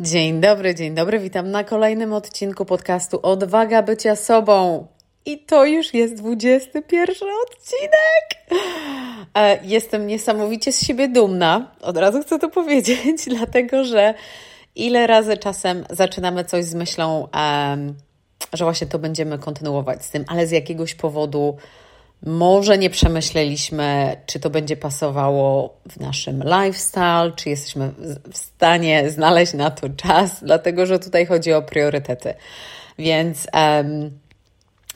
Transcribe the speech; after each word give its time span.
Dzień 0.00 0.40
dobry, 0.40 0.74
dzień 0.74 0.94
dobry. 0.94 1.18
Witam 1.18 1.50
na 1.50 1.64
kolejnym 1.64 2.12
odcinku 2.12 2.64
podcastu 2.64 3.20
Odwaga 3.22 3.82
bycia 3.82 4.16
sobą. 4.16 4.86
I 5.26 5.38
to 5.38 5.64
już 5.64 5.94
jest 5.94 6.14
21 6.14 7.28
odcinek. 7.46 8.60
E, 9.34 9.58
jestem 9.64 10.06
niesamowicie 10.06 10.72
z 10.72 10.86
siebie 10.86 11.08
dumna. 11.08 11.70
Od 11.80 11.96
razu 11.96 12.22
chcę 12.22 12.38
to 12.38 12.48
powiedzieć, 12.48 13.24
dlatego 13.36 13.84
że 13.84 14.14
ile 14.74 15.06
razy 15.06 15.36
czasem 15.36 15.84
zaczynamy 15.90 16.44
coś 16.44 16.64
z 16.64 16.74
myślą, 16.74 17.28
że 18.52 18.64
właśnie 18.64 18.86
to 18.86 18.98
będziemy 18.98 19.38
kontynuować 19.38 20.04
z 20.04 20.10
tym, 20.10 20.24
ale 20.28 20.46
z 20.46 20.50
jakiegoś 20.50 20.94
powodu 20.94 21.56
może 22.22 22.78
nie 22.78 22.90
przemyśleliśmy, 22.90 24.16
czy 24.26 24.40
to 24.40 24.50
będzie 24.50 24.76
pasowało 24.76 25.76
w 25.90 26.00
naszym 26.00 26.42
lifestyle, 26.42 27.32
czy 27.36 27.50
jesteśmy 27.50 27.90
w 28.32 28.36
stanie 28.36 29.10
znaleźć 29.10 29.52
na 29.52 29.70
to 29.70 29.88
czas, 29.88 30.44
dlatego 30.44 30.86
że 30.86 30.98
tutaj 30.98 31.26
chodzi 31.26 31.52
o 31.52 31.62
priorytety. 31.62 32.34
Więc 32.98 33.46
um, 33.54 34.18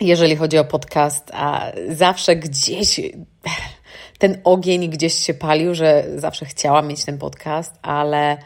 jeżeli 0.01 0.37
chodzi 0.37 0.59
o 0.59 0.65
podcast, 0.65 1.31
a 1.35 1.73
zawsze 1.89 2.37
gdzieś 2.37 3.01
ten 4.19 4.41
ogień 4.45 4.89
gdzieś 4.89 5.15
się 5.15 5.35
palił, 5.35 5.75
że 5.75 6.05
zawsze 6.17 6.47
chciałam 6.47 6.89
mieć 6.89 7.05
ten 7.05 7.19
podcast, 7.19 7.75
ale 7.83 8.39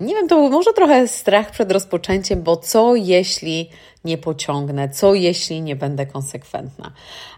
nie 0.00 0.14
wiem, 0.14 0.28
to 0.28 0.36
był 0.36 0.50
może 0.50 0.72
trochę 0.72 1.08
strach 1.08 1.50
przed 1.50 1.72
rozpoczęciem, 1.72 2.42
bo 2.42 2.56
co 2.56 2.94
jeśli 2.94 3.70
nie 4.04 4.18
pociągnę, 4.18 4.88
co 4.88 5.14
jeśli 5.14 5.62
nie 5.62 5.76
będę 5.76 6.06
konsekwentna. 6.06 6.92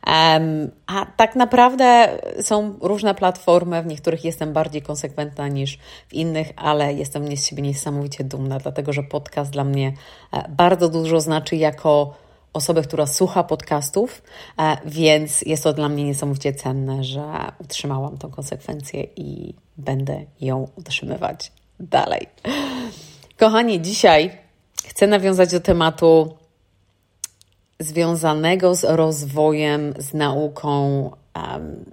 Um, 0.07 0.71
a 0.87 1.07
tak 1.17 1.37
naprawdę 1.37 2.19
są 2.43 2.75
różne 2.81 3.15
platformy, 3.15 3.83
w 3.83 3.87
niektórych 3.87 4.25
jestem 4.25 4.53
bardziej 4.53 4.83
konsekwentna 4.83 5.49
niż 5.49 5.79
w 6.09 6.15
innych, 6.15 6.53
ale 6.57 6.95
jestem 6.95 7.37
z 7.37 7.47
siebie 7.47 7.63
niesamowicie 7.63 8.25
dumna, 8.25 8.59
dlatego 8.59 8.93
że 8.93 9.03
podcast 9.03 9.51
dla 9.51 9.65
mnie 9.65 9.93
e, 10.33 10.49
bardzo 10.49 10.89
dużo 10.89 11.21
znaczy 11.21 11.57
jako 11.57 12.15
osobę, 12.53 12.83
która 12.83 13.07
słucha 13.07 13.45
podcastów, 13.45 14.23
e, 14.59 14.77
więc 14.85 15.43
jest 15.43 15.65
to 15.65 15.73
dla 15.73 15.89
mnie 15.89 16.05
niesamowicie 16.05 16.53
cenne, 16.53 17.05
że 17.05 17.25
utrzymałam 17.59 18.19
tą 18.19 18.31
konsekwencję 18.31 19.07
i 19.17 19.55
będę 19.77 20.25
ją 20.41 20.69
utrzymywać 20.77 21.53
dalej. 21.81 22.29
Kochani, 23.39 23.81
dzisiaj 23.81 24.39
chcę 24.87 25.07
nawiązać 25.07 25.51
do 25.51 25.61
tematu 25.61 26.37
związanego 27.81 28.75
z 28.75 28.85
rozwojem, 28.85 29.95
z 29.99 30.15
nauką, 30.15 31.11
um, 31.37 31.85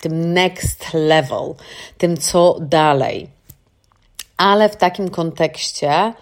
tym 0.00 0.32
next 0.32 0.94
level, 0.94 1.54
tym 1.98 2.16
co 2.16 2.56
dalej. 2.60 3.28
Ale 4.36 4.68
w 4.68 4.76
takim 4.76 5.10
kontekście, 5.10 6.12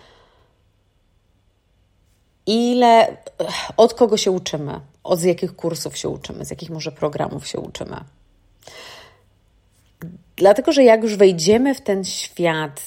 ile, 2.47 3.17
od 3.77 3.95
kogo 3.95 4.17
się 4.17 4.31
uczymy, 4.31 4.81
od 5.05 5.23
jakich 5.23 5.57
kursów 5.57 5.97
się 5.97 6.09
uczymy, 6.09 6.45
z 6.45 6.51
jakich 6.51 6.71
może 6.71 6.93
programów 6.93 7.47
się 7.47 7.61
uczymy. 7.61 7.97
Dlatego, 10.41 10.73
że 10.73 10.85
jak 10.85 11.03
już 11.03 11.17
wejdziemy 11.17 11.75
w 11.75 11.81
ten 11.81 12.05
świat 12.05 12.81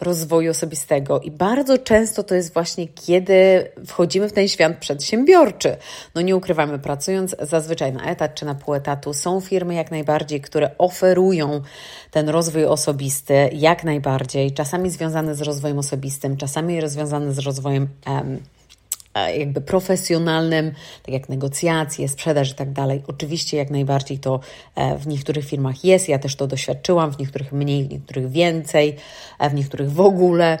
rozwoju 0.00 0.50
osobistego 0.50 1.20
i 1.20 1.30
bardzo 1.30 1.78
często 1.78 2.22
to 2.22 2.34
jest 2.34 2.54
właśnie 2.54 2.88
kiedy 2.88 3.70
wchodzimy 3.86 4.28
w 4.28 4.32
ten 4.32 4.48
świat 4.48 4.78
przedsiębiorczy. 4.78 5.76
No 6.14 6.20
nie 6.20 6.36
ukrywamy, 6.36 6.78
pracując 6.78 7.36
zazwyczaj 7.40 7.92
na 7.92 8.04
etat 8.04 8.34
czy 8.34 8.44
na 8.44 8.54
pół 8.54 8.74
etatu, 8.74 9.14
są 9.14 9.40
firmy 9.40 9.74
jak 9.74 9.90
najbardziej, 9.90 10.40
które 10.40 10.70
oferują 10.78 11.60
ten 12.10 12.28
rozwój 12.28 12.64
osobisty 12.64 13.50
jak 13.52 13.84
najbardziej, 13.84 14.52
czasami 14.52 14.90
związany 14.90 15.34
z 15.34 15.40
rozwojem 15.40 15.78
osobistym, 15.78 16.36
czasami 16.36 16.80
rozwiązany 16.80 17.32
z 17.32 17.38
rozwojem 17.38 17.88
um, 18.06 18.38
E, 18.38 18.55
jakby 19.38 19.60
profesjonalnym, 19.60 20.72
tak 21.02 21.12
jak 21.14 21.28
negocjacje, 21.28 22.08
sprzedaż 22.08 22.50
i 22.50 22.54
tak 22.54 22.72
dalej. 22.72 23.02
Oczywiście 23.06 23.56
jak 23.56 23.70
najbardziej 23.70 24.18
to 24.18 24.40
e, 24.74 24.98
w 24.98 25.06
niektórych 25.06 25.44
firmach 25.44 25.84
jest, 25.84 26.08
ja 26.08 26.18
też 26.18 26.36
to 26.36 26.46
doświadczyłam, 26.46 27.12
w 27.12 27.18
niektórych 27.18 27.52
mniej, 27.52 27.84
w 27.84 27.90
niektórych 27.90 28.30
więcej, 28.30 28.96
e, 29.38 29.50
w 29.50 29.54
niektórych 29.54 29.92
w 29.92 30.00
ogóle, 30.00 30.58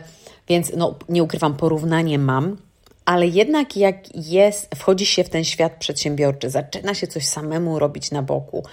więc 0.48 0.72
no, 0.76 0.94
nie 1.08 1.22
ukrywam, 1.22 1.56
porównanie 1.56 2.18
mam, 2.18 2.56
ale 3.04 3.26
jednak 3.26 3.76
jak 3.76 4.16
jest, 4.16 4.74
wchodzi 4.74 5.06
się 5.06 5.24
w 5.24 5.28
ten 5.28 5.44
świat 5.44 5.76
przedsiębiorczy, 5.78 6.50
zaczyna 6.50 6.94
się 6.94 7.06
coś 7.06 7.26
samemu 7.26 7.78
robić 7.78 8.10
na 8.10 8.22
boku 8.22 8.64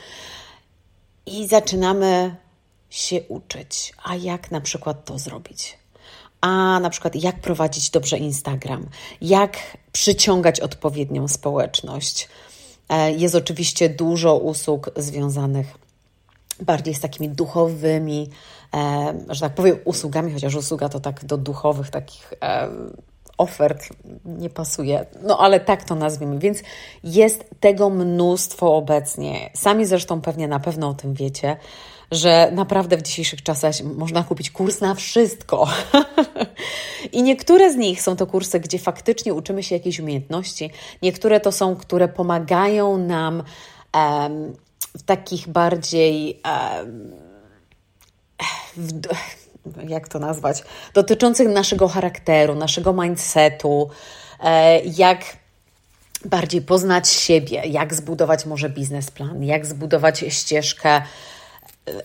i 1.25 1.47
zaczynamy 1.47 2.35
się 2.89 3.21
uczyć, 3.27 3.93
a 4.03 4.15
jak 4.15 4.51
na 4.51 4.61
przykład 4.61 5.05
to 5.05 5.19
zrobić? 5.19 5.82
A 6.43 6.79
na 6.79 6.89
przykład 6.89 7.15
jak 7.15 7.39
prowadzić 7.39 7.89
dobrze 7.89 8.17
Instagram, 8.17 8.85
jak 9.21 9.57
przyciągać 9.91 10.59
odpowiednią 10.59 11.27
społeczność. 11.27 12.29
E, 12.89 13.11
jest 13.11 13.35
oczywiście 13.35 13.89
dużo 13.89 14.37
usług 14.37 14.91
związanych 14.95 15.77
bardziej 16.61 16.93
z 16.93 16.99
takimi 16.99 17.29
duchowymi, 17.29 18.29
e, 18.73 19.13
że 19.29 19.39
tak 19.39 19.55
powiem, 19.55 19.77
usługami, 19.85 20.33
chociaż 20.33 20.55
usługa 20.55 20.89
to 20.89 20.99
tak 20.99 21.25
do 21.25 21.37
duchowych 21.37 21.89
takich 21.89 22.33
e, 22.41 22.69
ofert 23.37 23.89
nie 24.25 24.49
pasuje, 24.49 25.05
no 25.21 25.37
ale 25.39 25.59
tak 25.59 25.83
to 25.83 25.95
nazwijmy. 25.95 26.39
Więc 26.39 26.59
jest 27.03 27.45
tego 27.59 27.89
mnóstwo 27.89 28.75
obecnie. 28.75 29.49
Sami 29.53 29.85
zresztą 29.85 30.21
pewnie 30.21 30.47
na 30.47 30.59
pewno 30.59 30.89
o 30.89 30.93
tym 30.93 31.13
wiecie 31.13 31.57
że 32.13 32.51
naprawdę 32.51 32.97
w 32.97 33.01
dzisiejszych 33.01 33.43
czasach 33.43 33.75
można 33.83 34.23
kupić 34.23 34.51
kurs 34.51 34.81
na 34.81 34.95
wszystko. 34.95 35.67
I 37.11 37.23
niektóre 37.23 37.73
z 37.73 37.75
nich 37.75 38.01
są 38.01 38.15
to 38.15 38.27
kursy, 38.27 38.59
gdzie 38.59 38.79
faktycznie 38.79 39.33
uczymy 39.33 39.63
się 39.63 39.75
jakiejś 39.75 39.99
umiejętności, 39.99 40.69
niektóre 41.01 41.39
to 41.39 41.51
są, 41.51 41.75
które 41.75 42.07
pomagają 42.07 42.97
nam 42.97 43.43
w 44.97 45.03
takich 45.05 45.47
bardziej. 45.47 46.41
W, 48.77 49.01
jak 49.87 50.07
to 50.07 50.19
nazwać? 50.19 50.63
Dotyczących 50.93 51.47
naszego 51.47 51.87
charakteru, 51.87 52.55
naszego 52.55 52.93
mindsetu, 52.93 53.89
e, 54.39 54.79
jak 54.79 55.37
bardziej 56.25 56.61
poznać 56.61 57.09
siebie, 57.09 57.61
jak 57.65 57.93
zbudować 57.93 58.45
może 58.45 58.69
biznesplan, 58.69 59.43
jak 59.43 59.65
zbudować 59.65 60.25
ścieżkę 60.29 61.01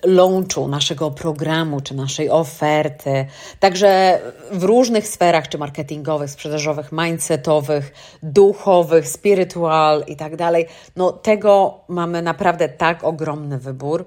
launchu 0.05 0.69
naszego 0.69 1.11
programu 1.11 1.81
czy 1.81 1.95
naszej 1.95 2.31
oferty. 2.31 3.27
Także 3.61 4.21
w 4.53 4.63
różnych 4.63 5.09
sferach, 5.09 5.49
czy 5.49 5.59
marketingowych, 5.59 6.31
sprzedażowych, 6.31 6.93
mindsetowych, 6.93 7.93
duchowych, 8.23 9.09
spiritual 9.09 10.05
i 10.07 10.17
tak 10.17 10.37
dalej. 10.37 10.67
No 10.97 11.13
tego 11.13 11.81
mamy 11.89 12.23
naprawdę 12.23 12.69
tak 12.69 13.05
ogromny 13.05 13.59
wybór. 13.59 14.05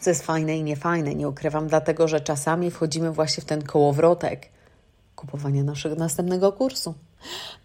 Co 0.00 0.10
jest 0.10 0.26
fajne 0.26 0.56
i 0.56 0.62
niefajne, 0.62 1.14
nie 1.14 1.28
ukrywam, 1.28 1.68
dlatego 1.68 2.08
że 2.08 2.20
czasami 2.20 2.70
wchodzimy 2.70 3.12
właśnie 3.12 3.42
w 3.42 3.46
ten 3.46 3.62
kołowrotek 3.62 4.48
kupowania 5.18 5.62
naszego 5.62 5.96
następnego 5.96 6.52
kursu. 6.52 6.94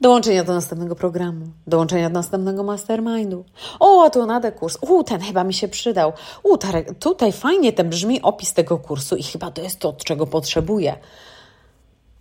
Dołączenia 0.01 0.43
do 0.43 0.53
następnego 0.53 0.95
programu, 0.95 1.45
dołączenia 1.67 2.09
do 2.09 2.13
następnego 2.13 2.63
mastermindu. 2.63 3.45
O, 3.79 4.05
a 4.05 4.09
tu 4.09 4.25
nade 4.25 4.51
kurs. 4.51 4.77
U, 4.81 5.03
ten 5.03 5.21
chyba 5.21 5.43
mi 5.43 5.53
się 5.53 5.67
przydał. 5.67 6.13
U, 6.43 6.57
Tarek, 6.57 6.99
tutaj 6.99 7.31
fajnie 7.31 7.73
ten 7.73 7.89
brzmi 7.89 8.21
opis 8.21 8.53
tego 8.53 8.77
kursu 8.77 9.15
i 9.15 9.23
chyba 9.23 9.51
to 9.51 9.61
jest 9.61 9.79
to, 9.79 9.93
czego 9.93 10.27
potrzebuję. 10.27 10.97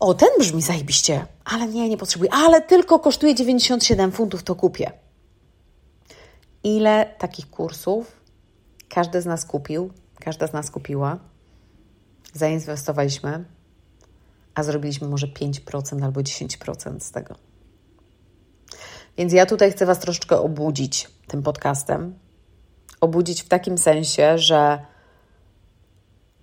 O, 0.00 0.14
ten 0.14 0.28
brzmi 0.38 0.62
zajebiście, 0.62 1.26
ale 1.44 1.66
nie, 1.66 1.88
nie 1.88 1.96
potrzebuję. 1.96 2.30
Ale 2.32 2.62
tylko 2.62 2.98
kosztuje 2.98 3.34
97 3.34 4.12
funtów, 4.12 4.42
to 4.42 4.54
kupię. 4.54 4.92
Ile 6.64 7.14
takich 7.18 7.50
kursów 7.50 8.22
każdy 8.88 9.22
z 9.22 9.26
nas 9.26 9.44
kupił, 9.44 9.90
każda 10.20 10.46
z 10.46 10.52
nas 10.52 10.70
kupiła, 10.70 11.18
zainwestowaliśmy, 12.32 13.44
a 14.54 14.62
zrobiliśmy 14.62 15.08
może 15.08 15.26
5% 15.26 16.04
albo 16.04 16.20
10% 16.20 17.00
z 17.00 17.10
tego. 17.10 17.34
Więc 19.16 19.32
ja 19.32 19.46
tutaj 19.46 19.72
chcę 19.72 19.86
Was 19.86 19.98
troszeczkę 19.98 20.38
obudzić 20.38 21.10
tym 21.26 21.42
podcastem. 21.42 22.18
Obudzić 23.00 23.42
w 23.42 23.48
takim 23.48 23.78
sensie, 23.78 24.38
że 24.38 24.78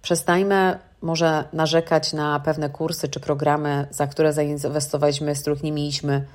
przestańmy 0.02 0.80
może 1.02 1.44
narzekać 1.54 2.14
na 2.14 2.40
pewne 2.40 2.70
kursy 2.70 3.08
czy 3.08 3.20
programy, 3.20 3.88
za 3.92 4.08
które 4.08 4.34
zainwestowaliśmy, 4.34 5.36
z 5.36 5.42
których 5.42 5.64
nie 5.64 5.72
mieliśmy, 5.72 6.28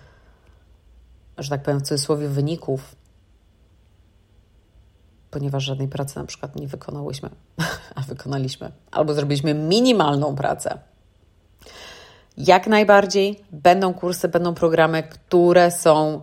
że 1.38 1.50
tak 1.50 1.62
powiem, 1.62 1.80
w 1.80 1.82
cudzysłowie 1.82 2.28
wyników, 2.28 2.96
ponieważ 5.30 5.64
żadnej 5.64 5.88
pracy 5.88 6.18
na 6.18 6.24
przykład 6.24 6.56
nie 6.56 6.68
wykonałyśmy, 6.68 7.30
a 7.94 8.00
wykonaliśmy, 8.00 8.72
albo 8.90 9.14
zrobiliśmy 9.14 9.54
minimalną 9.54 10.34
pracę. 10.34 10.78
Jak 12.36 12.66
najbardziej 12.66 13.44
będą 13.52 13.94
kursy, 13.94 14.28
będą 14.28 14.54
programy, 14.54 15.02
które 15.02 15.70
są 15.70 16.20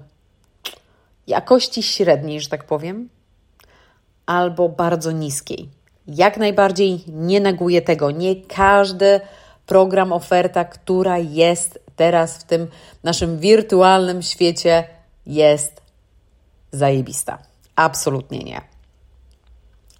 jakości 1.27 1.83
średniej, 1.83 2.41
że 2.41 2.49
tak 2.49 2.63
powiem, 2.63 3.09
albo 4.25 4.69
bardzo 4.69 5.11
niskiej. 5.11 5.69
Jak 6.07 6.37
najbardziej 6.37 7.03
nie 7.07 7.39
neguję 7.39 7.81
tego. 7.81 8.11
Nie 8.11 8.35
każdy 8.35 9.21
program, 9.65 10.13
oferta, 10.13 10.65
która 10.65 11.17
jest 11.17 11.79
teraz 11.95 12.37
w 12.37 12.43
tym 12.43 12.67
naszym 13.03 13.39
wirtualnym 13.39 14.21
świecie, 14.21 14.83
jest 15.25 15.81
zajebista. 16.71 17.37
Absolutnie 17.75 18.39
nie. 18.39 18.61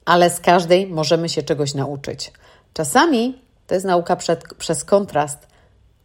Ale 0.06 0.30
z 0.30 0.40
każdej 0.40 0.88
możemy 0.88 1.30
się 1.30 1.44
czegoś 1.44 1.74
nauczyć. 1.74 2.32
Czasami 2.74 3.42
to 3.68 3.74
jest 3.74 3.86
nauka 3.86 4.16
przed, 4.16 4.54
przez 4.54 4.86
kontrast, 4.86 5.48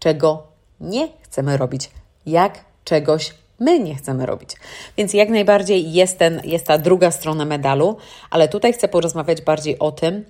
czego 0.07 0.43
nie 0.81 1.09
chcemy 1.23 1.57
robić, 1.57 1.91
jak 2.27 2.65
czegoś 2.85 3.35
my 3.59 3.79
nie 3.79 3.95
chcemy 3.95 4.27
robić. 4.27 4.51
Więc 4.97 5.15
jak 5.15 5.29
najbardziej 5.29 5.93
jest, 5.93 6.19
ten, 6.19 6.41
jest 6.45 6.67
ta 6.67 6.79
druga 6.79 7.11
strona 7.11 7.45
medalu, 7.45 7.97
ale 8.31 8.49
tutaj 8.49 8.73
chcę 8.73 8.89
porozmawiać 8.89 9.43
bardziej 9.43 9.79
o 9.79 9.93
tym, 9.93 10.25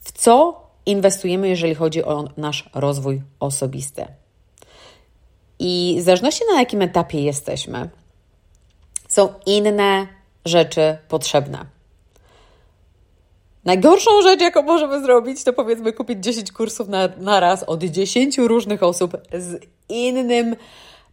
w 0.00 0.12
co 0.12 0.60
inwestujemy, 0.86 1.48
jeżeli 1.48 1.74
chodzi 1.74 2.04
o 2.04 2.24
nasz 2.36 2.70
rozwój 2.74 3.22
osobisty. 3.40 4.06
I 5.58 5.96
w 6.00 6.02
zależności 6.02 6.44
na 6.52 6.60
jakim 6.60 6.82
etapie 6.82 7.20
jesteśmy, 7.20 7.88
są 9.08 9.28
inne 9.46 10.06
rzeczy 10.44 10.98
potrzebne. 11.08 11.64
Najgorszą 13.64 14.22
rzecz, 14.22 14.40
jaką 14.40 14.62
możemy 14.62 15.02
zrobić, 15.02 15.44
to 15.44 15.52
powiedzmy 15.52 15.92
kupić 15.92 16.24
10 16.24 16.52
kursów 16.52 16.88
na, 16.88 17.08
na 17.18 17.40
raz 17.40 17.62
od 17.62 17.84
10 17.84 18.38
różnych 18.38 18.82
osób 18.82 19.16
z 19.32 19.66
innym 19.88 20.56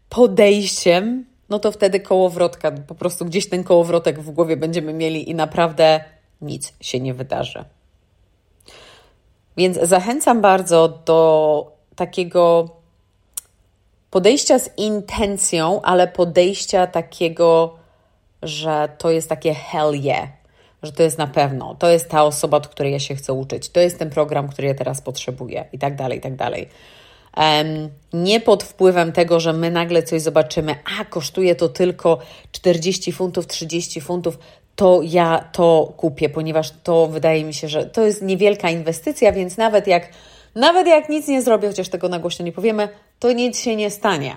podejściem, 0.10 1.26
no 1.50 1.60
to 1.60 1.72
wtedy 1.72 2.00
kołowrotka, 2.00 2.72
po 2.72 2.96
prostu 2.96 3.26
gdzieś 3.26 3.50
ten 3.50 3.64
kołowrotek 3.64 4.20
w 4.20 4.32
głowie 4.32 4.58
będziemy 4.58 4.94
mieli 4.94 5.30
i 5.30 5.36
naprawdę 5.36 6.04
nic 6.42 6.74
się 6.82 7.00
nie 7.00 7.14
wydarzy. 7.14 7.66
Więc 9.58 9.78
zachęcam 9.82 10.42
bardzo 10.42 10.88
do 11.06 11.72
takiego 11.96 12.70
podejścia 14.12 14.60
z 14.60 14.78
intencją, 14.78 15.82
ale 15.82 16.08
podejścia 16.08 16.88
takiego, 16.88 17.76
że 18.44 18.90
to 18.98 19.12
jest 19.12 19.30
takie 19.30 19.54
hell 19.54 19.96
yeah, 19.96 20.30
że 20.84 20.92
to 20.92 21.04
jest 21.04 21.18
na 21.18 21.28
pewno, 21.28 21.76
to 21.76 21.90
jest 21.90 22.10
ta 22.10 22.24
osoba, 22.24 22.58
od 22.58 22.68
której 22.68 22.92
ja 22.92 23.00
się 23.00 23.16
chcę 23.16 23.34
uczyć, 23.34 23.70
to 23.70 23.80
jest 23.80 24.00
ten 24.00 24.10
program, 24.10 24.50
który 24.50 24.68
ja 24.68 24.74
teraz 24.74 25.02
potrzebuję 25.02 25.66
i 25.74 25.80
tak 25.80 25.96
dalej, 25.96 26.18
i 26.18 26.22
tak 26.22 26.36
dalej. 26.36 26.70
Um, 27.38 27.90
nie 28.14 28.40
pod 28.40 28.64
wpływem 28.64 29.12
tego, 29.12 29.40
że 29.40 29.54
my 29.54 29.72
nagle 29.72 30.04
coś 30.04 30.22
zobaczymy, 30.22 30.76
a 31.00 31.06
kosztuje 31.06 31.56
to 31.56 31.70
tylko 31.70 32.18
40 32.52 33.12
funtów, 33.12 33.48
30 33.48 34.02
funtów, 34.02 34.38
to 34.76 35.00
ja 35.04 35.50
to 35.52 35.94
kupię, 35.98 36.30
ponieważ 36.30 36.72
to 36.84 37.08
wydaje 37.08 37.44
mi 37.44 37.54
się, 37.54 37.68
że 37.68 37.86
to 37.86 38.06
jest 38.06 38.22
niewielka 38.22 38.70
inwestycja, 38.70 39.32
więc 39.32 39.58
nawet 39.58 39.88
jak, 39.88 40.10
nawet 40.56 40.88
jak 40.88 41.10
nic 41.10 41.28
nie 41.28 41.42
zrobię, 41.42 41.68
chociaż 41.68 41.90
tego 41.90 42.10
na 42.10 42.20
głośno 42.20 42.46
nie 42.46 42.52
powiemy, 42.52 42.90
to 43.20 43.32
nic 43.32 43.60
się 43.60 43.76
nie 43.76 43.90
stanie. 43.90 44.36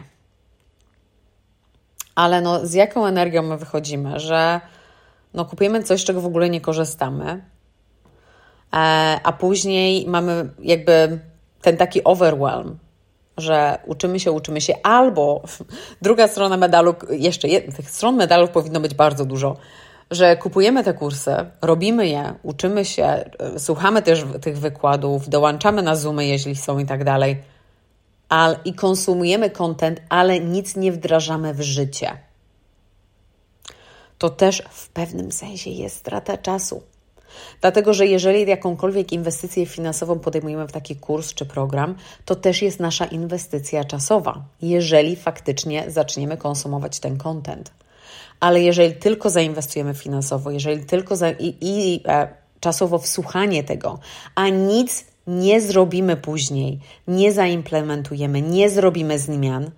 Ale 2.15 2.41
no, 2.41 2.67
z 2.67 2.73
jaką 2.73 3.07
energią 3.07 3.43
my 3.43 3.59
wychodzimy, 3.59 4.21
że 4.21 4.61
no, 5.35 5.45
kupujemy 5.45 5.83
coś, 5.83 6.01
z 6.01 6.05
czego 6.05 6.21
w 6.21 6.27
ogóle 6.27 6.51
nie 6.51 6.61
korzystamy, 6.61 7.25
e, 7.25 7.41
a 9.25 9.33
później 9.33 10.07
mamy 10.07 10.51
jakby 10.59 11.19
ten 11.63 11.77
taki 11.77 12.05
overwhelm, 12.05 12.79
że 13.39 13.79
uczymy 13.87 14.21
się, 14.21 14.33
uczymy 14.33 14.61
się, 14.61 14.75
albo 14.83 15.43
druga 16.03 16.29
strona 16.29 16.57
medalu, 16.57 16.95
jeszcze 17.11 17.49
tych 17.49 17.91
stron 17.91 18.17
medalu 18.17 18.49
powinno 18.49 18.81
być 18.81 18.95
bardzo 18.95 19.25
dużo, 19.25 19.57
że 20.11 20.37
kupujemy 20.37 20.85
te 20.85 20.95
kursy, 20.95 21.37
robimy 21.63 22.09
je, 22.09 22.35
uczymy 22.43 22.85
się, 22.85 23.31
słuchamy 23.59 24.03
też 24.03 24.25
tych 24.41 24.59
wykładów, 24.59 25.29
dołączamy 25.29 25.83
na 25.83 25.97
Zoomy, 25.97 26.27
jeśli 26.27 26.57
są 26.57 26.79
i 26.79 26.87
tak 26.87 27.05
dalej, 27.05 27.43
ale, 28.29 28.57
i 28.65 28.75
konsumujemy 28.75 29.51
content, 29.51 30.01
ale 30.09 30.41
nic 30.41 30.77
nie 30.77 30.93
wdrażamy 30.93 31.55
w 31.55 31.61
życie. 31.61 32.24
To 34.19 34.31
też 34.31 34.63
w 34.71 34.89
pewnym 34.89 35.33
sensie 35.33 35.71
jest 35.71 35.97
strata 35.97 36.39
czasu. 36.39 36.83
Dlatego, 37.61 37.95
że 37.95 38.07
jeżeli 38.07 38.47
jakąkolwiek 38.47 39.13
inwestycję 39.13 39.67
finansową 39.67 40.19
podejmujemy 40.19 40.69
w 40.69 40.73
taki 40.73 40.97
kurs 40.97 41.35
czy 41.35 41.47
program, 41.47 41.95
to 42.25 42.35
też 42.35 42.63
jest 42.63 42.81
nasza 42.81 43.05
inwestycja 43.05 43.85
czasowa, 43.85 44.45
jeżeli 44.63 45.17
faktycznie 45.17 45.85
zaczniemy 45.91 46.37
konsumować 46.37 47.01
ten 47.01 47.19
content. 47.19 47.73
Ale 48.41 48.63
jeżeli 48.63 48.95
tylko 48.95 49.31
zainwestujemy 49.31 49.95
finansowo, 49.95 50.51
jeżeli 50.51 50.85
tylko 50.85 51.17
za, 51.17 51.31
i, 51.31 51.57
i 51.61 52.01
e, 52.07 52.29
czasowo 52.61 52.99
wsłuchanie 52.99 53.65
tego, 53.65 53.99
a 54.35 54.49
nic 54.49 55.05
nie 55.27 55.61
zrobimy 55.61 56.17
później, 56.17 56.81
nie 57.09 57.33
zaimplementujemy, 57.33 58.43
nie 58.43 58.71
zrobimy 58.71 59.19
zmian, 59.19 59.71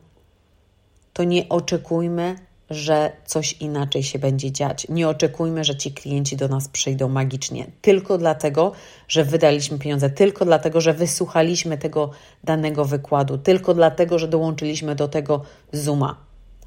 to 1.12 1.24
nie 1.24 1.48
oczekujmy 1.48 2.36
że 2.70 3.12
coś 3.26 3.52
inaczej 3.52 4.02
się 4.02 4.18
będzie 4.18 4.52
dziać. 4.52 4.86
Nie 4.88 5.08
oczekujmy, 5.08 5.64
że 5.64 5.76
ci 5.76 5.92
klienci 5.92 6.36
do 6.36 6.48
nas 6.48 6.68
przyjdą 6.68 7.08
magicznie, 7.08 7.66
tylko 7.82 8.18
dlatego, 8.18 8.72
że 9.08 9.24
wydaliśmy 9.24 9.78
pieniądze, 9.78 10.10
tylko 10.10 10.44
dlatego, 10.44 10.80
że 10.80 10.94
wysłuchaliśmy 10.94 11.78
tego 11.78 12.10
danego 12.44 12.84
wykładu, 12.84 13.38
tylko 13.38 13.74
dlatego, 13.74 14.18
że 14.18 14.28
dołączyliśmy 14.28 14.94
do 14.94 15.08
tego 15.08 15.42
Zooma, 15.72 16.16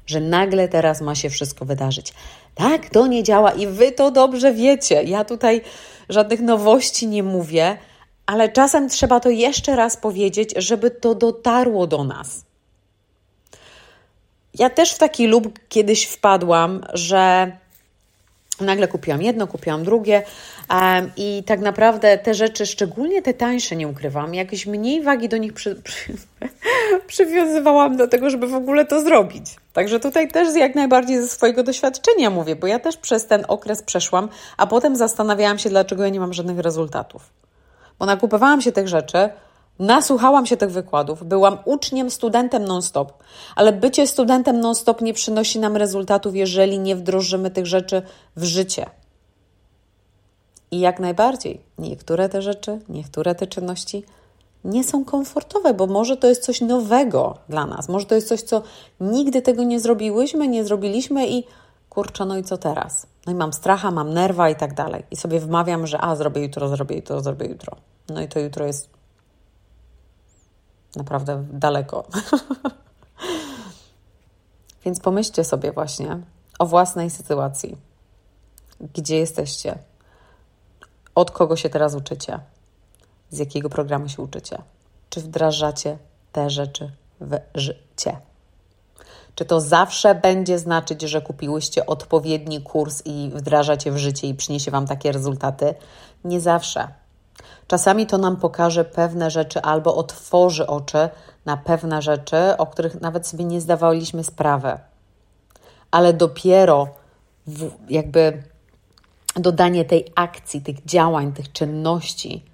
że 0.06 0.20
nagle 0.20 0.68
teraz 0.68 1.00
ma 1.00 1.14
się 1.14 1.30
wszystko 1.30 1.64
wydarzyć. 1.64 2.14
Tak, 2.54 2.90
to 2.90 3.06
nie 3.06 3.22
działa 3.22 3.50
i 3.50 3.66
wy 3.66 3.92
to 3.92 4.10
dobrze 4.10 4.54
wiecie. 4.54 5.02
Ja 5.02 5.24
tutaj 5.24 5.60
żadnych 6.08 6.40
nowości 6.40 7.06
nie 7.06 7.22
mówię, 7.22 7.78
ale 8.26 8.48
czasem 8.48 8.88
trzeba 8.88 9.20
to 9.20 9.30
jeszcze 9.30 9.76
raz 9.76 9.96
powiedzieć, 9.96 10.54
żeby 10.56 10.90
to 10.90 11.14
dotarło 11.14 11.86
do 11.86 12.04
nas. 12.04 12.49
Ja 14.58 14.70
też 14.70 14.92
w 14.94 14.98
taki 14.98 15.26
lub 15.26 15.58
kiedyś 15.68 16.06
wpadłam, 16.06 16.80
że 16.92 17.52
nagle 18.60 18.88
kupiłam 18.88 19.22
jedno, 19.22 19.46
kupiłam 19.46 19.84
drugie 19.84 20.22
um, 20.70 21.10
i 21.16 21.42
tak 21.46 21.60
naprawdę 21.60 22.18
te 22.18 22.34
rzeczy, 22.34 22.66
szczególnie 22.66 23.22
te 23.22 23.34
tańsze, 23.34 23.76
nie 23.76 23.88
ukrywam, 23.88 24.34
jakieś 24.34 24.66
mniej 24.66 25.02
wagi 25.02 25.28
do 25.28 25.36
nich 25.36 25.52
przy, 25.52 25.74
przy, 25.74 26.14
przywiązywałam 27.06 27.96
do 27.96 28.08
tego, 28.08 28.30
żeby 28.30 28.46
w 28.46 28.54
ogóle 28.54 28.86
to 28.86 29.00
zrobić. 29.00 29.46
Także 29.72 30.00
tutaj 30.00 30.28
też 30.28 30.56
jak 30.56 30.74
najbardziej 30.74 31.22
ze 31.22 31.28
swojego 31.28 31.62
doświadczenia 31.62 32.30
mówię, 32.30 32.56
bo 32.56 32.66
ja 32.66 32.78
też 32.78 32.96
przez 32.96 33.26
ten 33.26 33.44
okres 33.48 33.82
przeszłam, 33.82 34.28
a 34.56 34.66
potem 34.66 34.96
zastanawiałam 34.96 35.58
się, 35.58 35.70
dlaczego 35.70 36.02
ja 36.04 36.08
nie 36.08 36.20
mam 36.20 36.32
żadnych 36.32 36.58
rezultatów. 36.58 37.30
Bo 37.98 38.06
nakupowałam 38.06 38.60
się 38.60 38.72
tych 38.72 38.88
rzeczy, 38.88 39.30
Nasłuchałam 39.78 40.46
się 40.46 40.56
tych 40.56 40.70
wykładów, 40.70 41.24
byłam 41.24 41.58
uczniem, 41.64 42.10
studentem 42.10 42.64
non-stop, 42.64 43.12
ale 43.56 43.72
bycie 43.72 44.06
studentem 44.06 44.60
non-stop 44.60 45.00
nie 45.00 45.14
przynosi 45.14 45.58
nam 45.58 45.76
rezultatów, 45.76 46.36
jeżeli 46.36 46.78
nie 46.78 46.96
wdrożymy 46.96 47.50
tych 47.50 47.66
rzeczy 47.66 48.02
w 48.36 48.44
życie. 48.44 48.86
I 50.70 50.80
jak 50.80 51.00
najbardziej, 51.00 51.60
niektóre 51.78 52.28
te 52.28 52.42
rzeczy, 52.42 52.78
niektóre 52.88 53.34
te 53.34 53.46
czynności 53.46 54.04
nie 54.64 54.84
są 54.84 55.04
komfortowe, 55.04 55.74
bo 55.74 55.86
może 55.86 56.16
to 56.16 56.26
jest 56.26 56.42
coś 56.42 56.60
nowego 56.60 57.38
dla 57.48 57.66
nas, 57.66 57.88
może 57.88 58.06
to 58.06 58.14
jest 58.14 58.28
coś, 58.28 58.42
co 58.42 58.62
nigdy 59.00 59.42
tego 59.42 59.62
nie 59.62 59.80
zrobiłyśmy, 59.80 60.48
nie 60.48 60.64
zrobiliśmy 60.64 61.28
i 61.28 61.44
kurczę, 61.88 62.24
no 62.24 62.38
i 62.38 62.42
co 62.42 62.58
teraz? 62.58 63.06
No 63.26 63.32
i 63.32 63.34
mam 63.34 63.52
stracha, 63.52 63.90
mam 63.90 64.14
nerwa 64.14 64.50
i 64.50 64.56
tak 64.56 64.74
dalej. 64.74 65.02
I 65.10 65.16
sobie 65.16 65.40
wmawiam, 65.40 65.86
że 65.86 66.00
a, 66.00 66.16
zrobię 66.16 66.42
jutro, 66.42 66.68
zrobię 66.68 66.96
jutro, 66.96 67.20
zrobię 67.20 67.46
jutro. 67.46 67.76
No 68.08 68.22
i 68.22 68.28
to 68.28 68.40
jutro 68.40 68.66
jest 68.66 68.88
naprawdę 70.96 71.44
daleko. 71.52 72.04
Więc 74.84 75.00
pomyślcie 75.00 75.44
sobie 75.44 75.72
właśnie 75.72 76.18
o 76.58 76.66
własnej 76.66 77.10
sytuacji. 77.10 77.76
Gdzie 78.94 79.16
jesteście? 79.16 79.78
Od 81.14 81.30
kogo 81.30 81.56
się 81.56 81.68
teraz 81.68 81.94
uczycie? 81.94 82.40
Z 83.30 83.38
jakiego 83.38 83.70
programu 83.70 84.08
się 84.08 84.22
uczycie? 84.22 84.62
Czy 85.10 85.20
wdrażacie 85.20 85.98
te 86.32 86.50
rzeczy 86.50 86.90
w 87.20 87.38
życie? 87.54 88.20
Czy 89.34 89.44
to 89.44 89.60
zawsze 89.60 90.14
będzie 90.14 90.58
znaczyć, 90.58 91.02
że 91.02 91.22
kupiłyście 91.22 91.86
odpowiedni 91.86 92.62
kurs 92.62 93.02
i 93.04 93.30
wdrażacie 93.34 93.92
w 93.92 93.96
życie 93.96 94.28
i 94.28 94.34
przyniesie 94.34 94.70
Wam 94.70 94.86
takie 94.86 95.12
rezultaty? 95.12 95.74
Nie 96.24 96.40
zawsze. 96.40 96.88
Czasami 97.70 98.06
to 98.06 98.18
nam 98.18 98.36
pokaże 98.36 98.84
pewne 98.84 99.30
rzeczy 99.30 99.62
albo 99.62 99.94
otworzy 99.94 100.66
oczy 100.66 101.08
na 101.44 101.56
pewne 101.56 102.02
rzeczy, 102.02 102.36
o 102.58 102.66
których 102.66 103.00
nawet 103.00 103.26
sobie 103.26 103.44
nie 103.44 103.60
zdawaliśmy 103.60 104.24
sprawy. 104.24 104.78
Ale 105.90 106.12
dopiero 106.12 106.88
w, 107.46 107.70
jakby 107.88 108.42
dodanie 109.36 109.84
tej 109.84 110.12
akcji, 110.14 110.60
tych 110.60 110.84
działań, 110.84 111.32
tych 111.32 111.52
czynności 111.52 112.44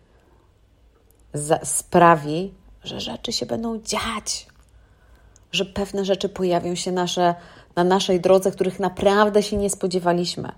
za, 1.35 1.59
sprawi, 1.65 2.55
że 2.85 3.01
rzeczy 3.01 3.33
się 3.33 3.47
będą 3.47 3.81
dziać, 3.81 4.47
że 5.53 5.65
pewne 5.65 6.05
rzeczy 6.05 6.29
pojawią 6.29 6.75
się 6.75 6.93
nasze, 6.93 7.35
na 7.77 7.85
naszej 7.85 8.21
drodze, 8.21 8.51
których 8.51 8.81
naprawdę 8.81 9.43
się 9.43 9.57
nie 9.57 9.71
spodziewaliśmy. 9.71 10.53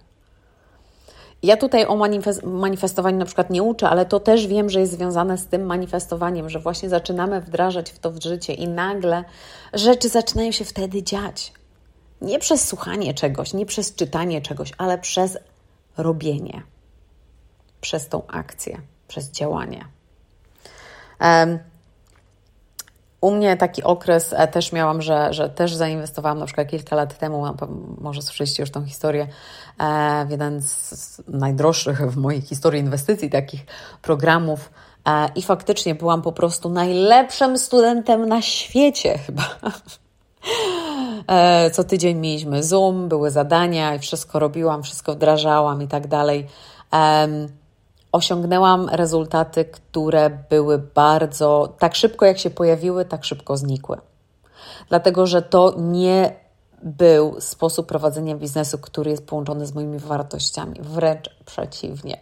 Ja 1.42 1.56
tutaj 1.56 1.86
o 1.86 1.96
manifestowaniu 2.44 3.18
na 3.18 3.24
przykład 3.24 3.50
nie 3.50 3.62
uczę, 3.62 3.88
ale 3.88 4.06
to 4.06 4.20
też 4.20 4.46
wiem, 4.46 4.70
że 4.70 4.80
jest 4.80 4.92
związane 4.92 5.38
z 5.38 5.46
tym 5.46 5.66
manifestowaniem, 5.66 6.50
że 6.50 6.58
właśnie 6.58 6.88
zaczynamy 6.88 7.40
wdrażać 7.40 7.90
w 7.90 7.98
to 7.98 8.10
w 8.10 8.22
życie 8.22 8.54
i 8.54 8.68
nagle 8.68 9.24
rzeczy 9.72 10.08
zaczynają 10.08 10.52
się 10.52 10.64
wtedy 10.64 11.02
dziać. 11.02 11.52
Nie 12.20 12.38
przez 12.38 12.68
słuchanie 12.68 13.14
czegoś, 13.14 13.54
nie 13.54 13.66
przez 13.66 13.94
czytanie 13.94 14.42
czegoś, 14.42 14.72
ale 14.78 14.98
przez 14.98 15.38
robienie, 15.96 16.62
przez 17.80 18.08
tą 18.08 18.26
akcję, 18.26 18.80
przez 19.08 19.30
działanie. 19.30 19.84
Um, 21.20 21.58
u 23.20 23.30
mnie 23.30 23.56
taki 23.56 23.82
okres 23.82 24.32
e, 24.32 24.48
też 24.48 24.72
miałam, 24.72 25.02
że, 25.02 25.32
że 25.32 25.48
też 25.48 25.74
zainwestowałam 25.74 26.38
na 26.38 26.46
przykład 26.46 26.68
kilka 26.68 26.96
lat 26.96 27.18
temu, 27.18 27.44
może 28.00 28.22
słyszeliście 28.22 28.62
już 28.62 28.70
tą 28.70 28.84
historię, 28.84 29.26
e, 29.78 30.26
w 30.26 30.30
jeden 30.30 30.62
z 30.62 31.22
najdroższych 31.28 32.12
w 32.12 32.16
mojej 32.16 32.40
historii 32.40 32.80
inwestycji 32.80 33.30
takich 33.30 33.66
programów. 34.02 34.70
E, 35.08 35.28
I 35.34 35.42
faktycznie 35.42 35.94
byłam 35.94 36.22
po 36.22 36.32
prostu 36.32 36.70
najlepszym 36.70 37.58
studentem 37.58 38.28
na 38.28 38.42
świecie 38.42 39.18
chyba. 39.18 39.44
Co 41.72 41.84
tydzień 41.84 42.18
mieliśmy 42.18 42.62
Zoom, 42.62 43.08
były 43.08 43.30
zadania 43.30 43.94
i 43.94 43.98
wszystko 43.98 44.38
robiłam, 44.38 44.82
wszystko 44.82 45.14
wdrażałam 45.14 45.82
i 45.82 45.88
tak 45.88 46.06
dalej 46.06 46.46
osiągnęłam 48.12 48.88
rezultaty, 48.88 49.64
które 49.64 50.30
były 50.50 50.78
bardzo, 50.78 51.74
tak 51.78 51.94
szybko 51.94 52.26
jak 52.26 52.38
się 52.38 52.50
pojawiły, 52.50 53.04
tak 53.04 53.24
szybko 53.24 53.56
znikły. 53.56 53.98
Dlatego, 54.88 55.26
że 55.26 55.42
to 55.42 55.74
nie 55.78 56.34
był 56.82 57.40
sposób 57.40 57.86
prowadzenia 57.86 58.36
biznesu, 58.36 58.78
który 58.78 59.10
jest 59.10 59.26
połączony 59.26 59.66
z 59.66 59.74
moimi 59.74 59.98
wartościami, 59.98 60.80
wręcz 60.80 61.30
przeciwnie. 61.44 62.20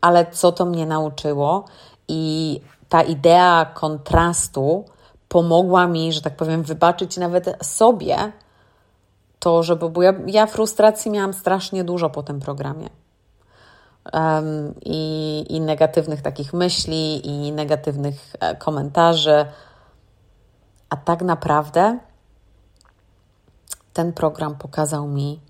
Ale 0.00 0.26
co 0.30 0.52
to 0.52 0.64
mnie 0.64 0.86
nauczyło 0.86 1.64
i 2.08 2.60
ta 2.88 3.02
idea 3.02 3.64
kontrastu 3.74 4.84
pomogła 5.28 5.86
mi, 5.86 6.12
że 6.12 6.22
tak 6.22 6.36
powiem, 6.36 6.62
wybaczyć 6.62 7.16
nawet 7.16 7.66
sobie 7.66 8.32
to, 9.38 9.62
żeby, 9.62 9.90
bo 9.90 10.02
ja, 10.02 10.14
ja 10.26 10.46
frustracji 10.46 11.10
miałam 11.10 11.32
strasznie 11.32 11.84
dużo 11.84 12.10
po 12.10 12.22
tym 12.22 12.40
programie 12.40 12.88
um, 14.12 14.74
i, 14.84 15.44
i 15.48 15.60
negatywnych 15.60 16.22
takich 16.22 16.52
myśli, 16.52 17.26
i 17.26 17.52
negatywnych 17.52 18.32
e, 18.40 18.56
komentarzy. 18.56 19.46
A 20.90 20.96
tak 20.96 21.22
naprawdę 21.22 21.98
ten 23.92 24.12
program 24.12 24.54
pokazał 24.54 25.08
mi 25.08 25.40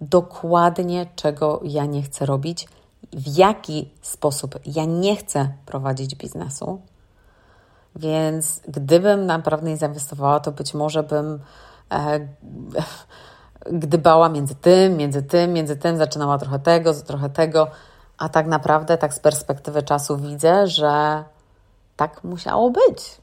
dokładnie, 0.00 1.06
czego 1.16 1.60
ja 1.64 1.84
nie 1.86 2.02
chcę 2.02 2.26
robić, 2.26 2.68
w 3.12 3.36
jaki 3.36 3.90
sposób 4.02 4.58
ja 4.66 4.84
nie 4.84 5.16
chcę 5.16 5.52
prowadzić 5.66 6.14
biznesu. 6.14 6.80
Więc 7.96 8.60
gdybym 8.68 9.26
naprawdę 9.26 9.70
nie 9.70 9.76
zainwestowała, 9.76 10.40
to 10.40 10.52
być 10.52 10.74
może 10.74 11.02
bym 11.02 11.40
e, 11.92 12.28
gdybała 13.66 14.28
między 14.28 14.54
tym, 14.54 14.96
między 14.96 15.22
tym, 15.22 15.52
między 15.52 15.76
tym, 15.76 15.96
zaczynała 15.96 16.38
trochę 16.38 16.58
tego, 16.58 16.94
trochę 16.94 17.30
tego, 17.30 17.66
a 18.18 18.28
tak 18.28 18.46
naprawdę, 18.46 18.98
tak 18.98 19.14
z 19.14 19.18
perspektywy 19.18 19.82
czasu 19.82 20.16
widzę, 20.16 20.66
że 20.66 21.24
tak 21.96 22.24
musiało 22.24 22.70
być. 22.70 23.20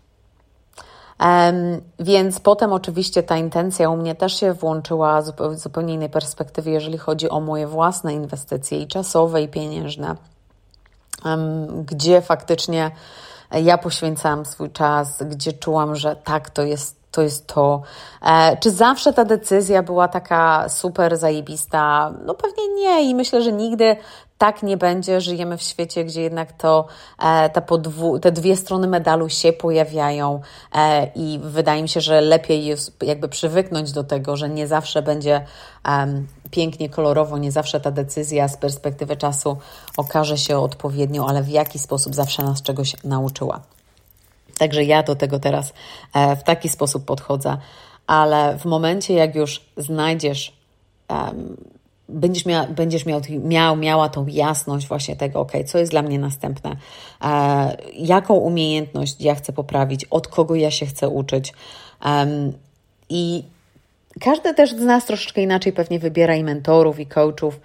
Um, 1.20 1.82
więc 2.00 2.40
potem 2.40 2.74
oczywiście 2.74 3.24
ta 3.24 3.38
intencja 3.38 3.90
u 3.90 3.98
mnie 3.98 4.16
też 4.16 4.40
się 4.40 4.54
włączyła 4.54 5.22
z 5.22 5.34
zupełnie 5.62 5.94
innej 5.94 6.10
perspektywy, 6.10 6.70
jeżeli 6.70 6.98
chodzi 6.98 7.30
o 7.30 7.40
moje 7.40 7.68
własne 7.68 8.14
inwestycje 8.14 8.82
i 8.82 8.88
czasowe, 8.88 9.42
i 9.42 9.48
pieniężne, 9.48 10.16
um, 11.26 11.84
gdzie 11.84 12.22
faktycznie 12.22 12.92
ja 13.52 13.78
poświęcałam 13.78 14.46
swój 14.46 14.72
czas, 14.72 15.24
gdzie 15.24 15.54
czułam, 15.54 15.96
że 15.96 16.16
tak, 16.16 16.50
to 16.50 16.62
jest 16.62 17.07
to 17.18 17.22
jest 17.22 17.48
to. 17.48 17.82
E, 18.22 18.58
czy 18.58 18.72
zawsze 18.72 19.14
ta 19.14 19.26
decyzja 19.26 19.84
była 19.84 20.08
taka 20.08 20.70
super 20.70 21.18
zajebista? 21.18 22.14
No 22.26 22.34
pewnie 22.34 22.74
nie 22.76 23.10
i 23.10 23.16
myślę, 23.16 23.42
że 23.42 23.52
nigdy 23.52 23.96
tak 24.38 24.64
nie 24.64 24.78
będzie. 24.78 25.22
Żyjemy 25.22 25.58
w 25.58 25.62
świecie, 25.62 26.06
gdzie 26.06 26.22
jednak 26.22 26.52
to 26.52 26.88
te, 27.54 27.62
podwu- 27.62 28.20
te 28.20 28.32
dwie 28.32 28.56
strony 28.56 28.88
medalu 28.88 29.30
się 29.30 29.54
pojawiają 29.54 30.42
e, 30.76 31.12
i 31.16 31.40
wydaje 31.44 31.82
mi 31.82 31.90
się, 31.90 32.02
że 32.02 32.22
lepiej 32.22 32.66
jest 32.66 33.04
jakby 33.04 33.28
przywyknąć 33.28 33.92
do 33.92 34.04
tego, 34.04 34.36
że 34.36 34.50
nie 34.50 34.68
zawsze 34.68 35.02
będzie 35.02 35.46
pięknie, 36.52 36.90
kolorowo, 36.90 37.38
nie 37.38 37.52
zawsze 37.52 37.80
ta 37.80 37.92
decyzja 37.92 38.48
z 38.48 38.58
perspektywy 38.58 39.18
czasu 39.18 39.58
okaże 39.98 40.38
się 40.38 40.60
odpowiednią, 40.60 41.28
ale 41.28 41.44
w 41.44 41.50
jaki 41.50 41.80
sposób 41.80 42.16
zawsze 42.16 42.44
nas 42.44 42.62
czegoś 42.62 43.04
nauczyła. 43.04 43.62
Także 44.58 44.84
ja 44.84 45.04
do 45.04 45.16
tego 45.16 45.40
teraz 45.40 45.74
e, 46.14 46.36
w 46.36 46.44
taki 46.44 46.70
sposób 46.70 47.06
podchodzę, 47.06 47.58
ale 48.08 48.58
w 48.58 48.66
momencie, 48.66 49.14
jak 49.14 49.36
już 49.36 49.62
znajdziesz, 49.78 50.58
będziesz, 52.10 52.46
mia, 52.46 52.68
będziesz 52.68 53.06
miał, 53.06 53.22
miał, 53.44 53.76
miała 53.76 54.10
tą 54.10 54.28
jasność 54.28 54.88
właśnie 54.88 55.16
tego, 55.16 55.40
ok, 55.40 55.52
co 55.66 55.78
jest 55.78 55.92
dla 55.92 56.02
mnie 56.02 56.20
następne, 56.20 56.76
e, 57.24 57.78
jaką 57.94 58.34
umiejętność 58.34 59.22
ja 59.22 59.36
chcę 59.36 59.54
poprawić, 59.54 60.06
od 60.06 60.28
kogo 60.28 60.56
ja 60.56 60.72
się 60.72 60.86
chcę 60.86 61.10
uczyć. 61.10 61.54
I 63.10 63.44
każdy 64.22 64.54
też 64.54 64.72
z 64.72 64.82
nas 64.82 65.06
troszeczkę 65.06 65.42
inaczej 65.42 65.74
pewnie 65.74 66.00
wybiera 66.00 66.36
i 66.36 66.44
mentorów, 66.44 67.00
i 67.00 67.06
coachów. 67.06 67.60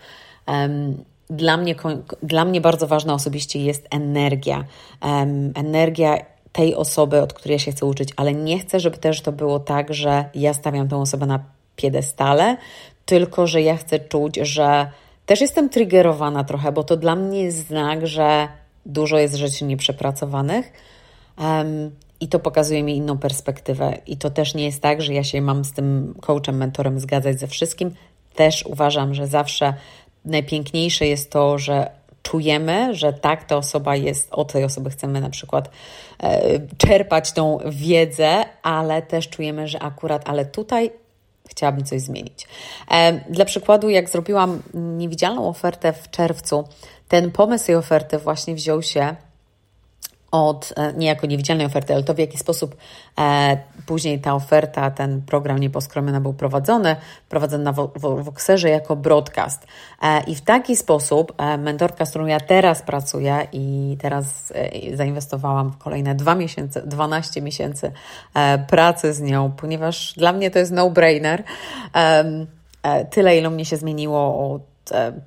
Dla 1.31 1.57
mnie, 1.57 1.75
dla 2.23 2.45
mnie 2.45 2.61
bardzo 2.61 2.87
ważna 2.87 3.15
osobiście 3.15 3.65
jest 3.65 3.87
energia. 3.91 4.65
Energia 5.55 6.19
tej 6.53 6.75
osoby, 6.75 7.21
od 7.21 7.33
której 7.33 7.55
ja 7.55 7.59
się 7.59 7.73
chcę 7.73 7.87
uczyć, 7.87 8.09
ale 8.17 8.35
nie 8.35 8.59
chcę, 8.59 8.81
żeby 8.81 8.97
też 8.97 9.21
to 9.21 9.33
było 9.33 9.61
tak, 9.61 9.95
że 9.95 10.25
ja 10.35 10.55
stawiam 10.55 10.89
tą 10.89 11.01
osobę 11.01 11.27
na 11.27 11.41
piedestale, 11.77 12.57
tylko 13.05 13.47
że 13.47 13.63
ja 13.63 13.77
chcę 13.77 13.99
czuć, 13.99 14.37
że 14.37 14.91
też 15.27 15.41
jestem 15.41 15.69
triggerowana 15.69 16.45
trochę, 16.45 16.73
bo 16.73 16.85
to 16.85 16.97
dla 16.97 17.17
mnie 17.17 17.43
jest 17.43 17.67
znak, 17.67 18.07
że 18.07 18.49
dużo 18.87 19.19
jest 19.19 19.35
rzeczy 19.35 19.65
nieprzepracowanych. 19.65 20.73
Um, 21.39 21.91
i 22.21 22.29
to 22.29 22.39
pokazuje 22.39 22.83
mi 22.83 22.97
inną 22.97 23.19
perspektywę. 23.19 23.99
I 24.07 24.17
to 24.17 24.31
też 24.31 24.55
nie 24.55 24.65
jest 24.65 24.83
tak, 24.83 25.03
że 25.03 25.15
ja 25.15 25.25
się 25.25 25.41
mam 25.41 25.65
z 25.65 25.73
tym 25.73 26.15
coachem, 26.21 26.57
mentorem 26.57 27.01
zgadzać 27.01 27.41
ze 27.41 27.47
wszystkim. 27.47 27.95
Też 28.35 28.67
uważam, 28.67 29.15
że 29.15 29.27
zawsze 29.27 29.75
najpiękniejsze 30.25 31.07
jest 31.07 31.31
to, 31.31 31.59
że 31.59 31.91
czujemy, 32.23 32.95
że 32.95 33.13
tak, 33.13 33.45
ta 33.45 33.57
osoba 33.57 33.97
jest, 33.97 34.29
od 34.31 34.53
tej 34.53 34.65
osoby 34.65 34.91
chcemy 34.91 35.21
na 35.21 35.31
przykład 35.31 35.71
e, 36.23 36.41
czerpać 36.79 37.33
tą 37.33 37.59
wiedzę, 37.67 38.45
ale 38.63 39.03
też 39.03 39.29
czujemy, 39.29 39.69
że 39.69 39.83
akurat, 39.83 40.29
ale 40.29 40.45
tutaj 40.45 40.91
chciałabym 41.49 41.85
coś 41.85 42.01
zmienić. 42.01 42.49
E, 42.91 43.13
dla 43.13 43.45
przykładu, 43.45 43.89
jak 43.89 44.11
zrobiłam 44.11 44.63
niewidzialną 44.75 45.49
ofertę 45.49 45.93
w 45.93 46.11
czerwcu, 46.11 46.65
ten 47.09 47.31
pomysł 47.31 47.67
tej 47.67 47.75
oferty 47.75 48.19
właśnie 48.19 48.55
wziął 48.55 48.83
się 48.83 49.17
od 50.33 50.73
e, 50.77 50.93
niejako 50.93 51.27
niewidzialnej 51.27 51.67
oferty, 51.67 51.95
ale 51.95 52.03
to 52.03 52.15
w 52.15 52.19
jaki 52.19 52.39
sposób 52.39 52.77
e, 53.19 53.57
później 53.87 54.21
ta 54.21 54.35
oferta, 54.35 54.91
ten 54.91 55.23
program 55.23 55.59
Nieposkromiona 55.59 56.21
był 56.21 56.35
prowadzony, 56.35 56.97
prowadzony 57.29 57.65
na 57.65 57.73
Voxerze 57.99 58.71
jako 58.71 58.97
broadcast. 58.97 59.67
E, 60.03 60.23
I 60.23 60.35
w 60.35 60.41
taki 60.41 60.77
sposób 60.77 61.33
e, 61.39 61.59
mentorka, 61.59 62.07
z 62.07 62.11
którą 62.11 62.27
ja 62.27 62.41
teraz 62.41 62.83
pracuję 62.83 63.47
i 63.53 63.97
teraz 64.01 64.53
e, 64.55 64.97
zainwestowałam 64.97 65.71
w 65.71 65.79
kolejne 65.79 66.15
dwa 66.15 66.35
miesiące, 66.35 66.83
12 66.83 67.43
miesięcy 67.43 67.93
e, 68.35 68.59
pracy 68.59 69.15
z 69.15 69.21
nią, 69.21 69.53
ponieważ 69.57 70.15
dla 70.17 70.33
mnie 70.33 70.51
to 70.51 70.59
jest 70.59 70.73
no-brainer. 70.73 71.43
Tyle, 73.11 73.39
ile 73.39 73.51
mnie 73.51 73.65
się 73.65 73.77
zmieniło 73.77 74.53
od 74.55 74.72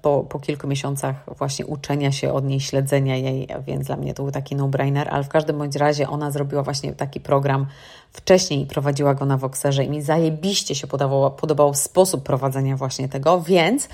po, 0.02 0.24
po 0.30 0.40
kilku 0.40 0.68
miesiącach 0.68 1.16
właśnie 1.38 1.66
uczenia 1.66 2.12
się 2.12 2.34
od 2.34 2.46
niej, 2.46 2.60
śledzenia 2.60 3.18
jej, 3.18 3.48
więc 3.68 3.88
dla 3.88 3.96
mnie 3.96 4.14
to 4.14 4.24
był 4.24 4.32
taki 4.32 4.56
no-brainer, 4.56 5.08
ale 5.12 5.24
w 5.24 5.30
każdym 5.30 5.58
bądź 5.58 5.76
razie 5.76 6.10
ona 6.10 6.32
zrobiła 6.32 6.64
właśnie 6.64 6.94
taki 6.94 7.20
program 7.20 7.68
wcześniej 8.12 8.62
i 8.62 8.66
prowadziła 8.66 9.14
go 9.14 9.26
na 9.26 9.38
Voxerze 9.38 9.84
i 9.84 9.90
mi 9.90 10.02
zajebiście 10.02 10.76
się 10.76 10.88
podobał, 10.88 11.32
podobał 11.32 11.74
sposób 11.74 12.24
prowadzenia 12.24 12.78
właśnie 12.78 13.10
tego, 13.10 13.42
więc 13.42 13.90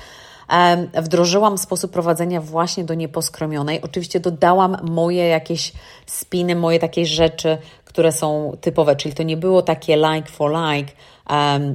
wdrożyłam 1.01 1.58
sposób 1.58 1.91
prowadzenia 1.91 2.41
właśnie 2.41 2.84
do 2.84 2.94
nieposkromionej. 2.94 3.82
Oczywiście 3.82 4.20
dodałam 4.20 4.77
moje 4.84 5.27
jakieś 5.27 5.74
spiny, 6.06 6.56
moje 6.56 6.80
takie 6.80 7.06
rzeczy, 7.06 7.58
które 7.86 8.12
są 8.12 8.58
typowe, 8.62 8.96
czyli 8.96 9.15
to 9.15 9.24
nie 9.24 9.38
było 9.38 9.62
takie 9.62 9.98
like 9.98 10.30
for 10.30 10.51
like, 10.51 10.94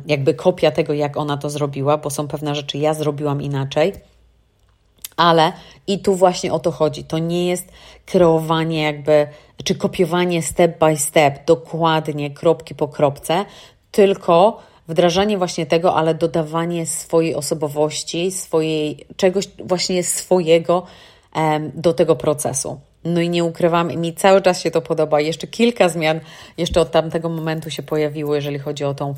jakby 0.06 0.34
kopia 0.34 0.70
tego, 0.70 0.92
jak 0.92 1.16
ona 1.16 1.36
to 1.36 1.50
zrobiła, 1.50 1.98
bo 1.98 2.10
są 2.10 2.28
pewne 2.28 2.54
rzeczy 2.54 2.78
ja 2.78 2.94
zrobiłam 2.94 3.42
inaczej. 3.42 3.92
Ale 5.16 5.52
i 5.86 5.98
tu 5.98 6.14
właśnie 6.14 6.52
o 6.52 6.58
to 6.58 6.70
chodzi. 6.70 7.04
To 7.04 7.18
nie 7.18 7.46
jest 7.46 7.68
kreowanie, 8.06 8.82
jakby, 8.82 9.26
czy 9.64 9.74
kopiowanie 9.74 10.42
step 10.42 10.78
by 10.78 10.96
step, 10.96 11.46
dokładnie, 11.46 12.30
kropki 12.30 12.74
po 12.74 12.88
kropce, 12.88 13.44
tylko 13.90 14.58
wdrażanie 14.88 15.38
właśnie 15.38 15.66
tego, 15.66 15.94
ale 15.94 16.14
dodawanie 16.14 16.86
swojej 16.86 17.34
osobowości, 17.34 18.30
swojej, 18.30 19.06
czegoś 19.16 19.48
właśnie 19.64 20.04
swojego 20.04 20.86
do 21.74 21.94
tego 21.94 22.16
procesu. 22.16 22.80
No 23.04 23.20
i 23.20 23.30
nie 23.30 23.44
ukrywam, 23.44 23.88
mi 23.88 24.14
cały 24.14 24.42
czas 24.42 24.60
się 24.60 24.70
to 24.70 24.82
podoba. 24.82 25.20
Jeszcze 25.20 25.46
kilka 25.46 25.88
zmian 25.88 26.20
jeszcze 26.58 26.80
od 26.80 26.90
tamtego 26.90 27.28
momentu 27.28 27.70
się 27.70 27.82
pojawiły, 27.82 28.36
jeżeli 28.36 28.58
chodzi 28.58 28.84
o 28.84 28.94
tą, 28.94 29.14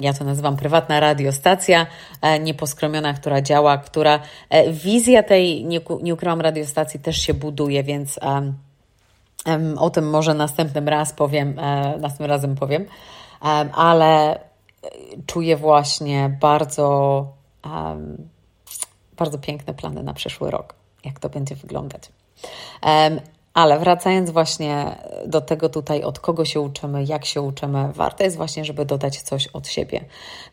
ja 0.00 0.12
to 0.12 0.24
nazywam 0.24 0.56
prywatna 0.56 1.00
radiostacja, 1.00 1.86
e, 2.20 2.38
nieposkromiona, 2.38 3.14
która 3.14 3.42
działa, 3.42 3.78
która 3.78 4.20
e, 4.50 4.72
wizja 4.72 5.22
tej, 5.22 5.64
nie, 5.64 5.80
nie 6.02 6.14
ukrywam, 6.14 6.40
radiostacji 6.40 7.00
też 7.00 7.16
się 7.16 7.34
buduje, 7.34 7.82
więc 7.82 8.20
o 9.78 9.90
tym 9.90 10.10
może 10.10 10.34
następnym 10.34 10.88
raz 10.88 11.12
powiem, 11.12 11.58
e, 11.58 11.98
następnym 11.98 12.30
razem 12.30 12.54
powiem, 12.54 12.86
ale 13.74 14.40
czuję 15.26 15.56
właśnie 15.56 16.36
bardzo, 16.40 17.26
bardzo 19.16 19.38
piękne 19.38 19.74
plany 19.74 20.02
na 20.02 20.14
przyszły 20.14 20.50
rok, 20.50 20.74
jak 21.04 21.20
to 21.20 21.28
będzie 21.28 21.54
wyglądać. 21.54 22.08
Ale 23.54 23.78
wracając 23.78 24.30
właśnie 24.30 24.96
do 25.26 25.40
tego 25.40 25.68
tutaj, 25.68 26.02
od 26.02 26.20
kogo 26.20 26.44
się 26.44 26.60
uczymy, 26.60 27.04
jak 27.04 27.24
się 27.24 27.40
uczymy, 27.40 27.88
warto 27.92 28.24
jest 28.24 28.36
właśnie, 28.36 28.64
żeby 28.64 28.84
dodać 28.84 29.22
coś 29.22 29.46
od 29.46 29.68
siebie. 29.68 30.04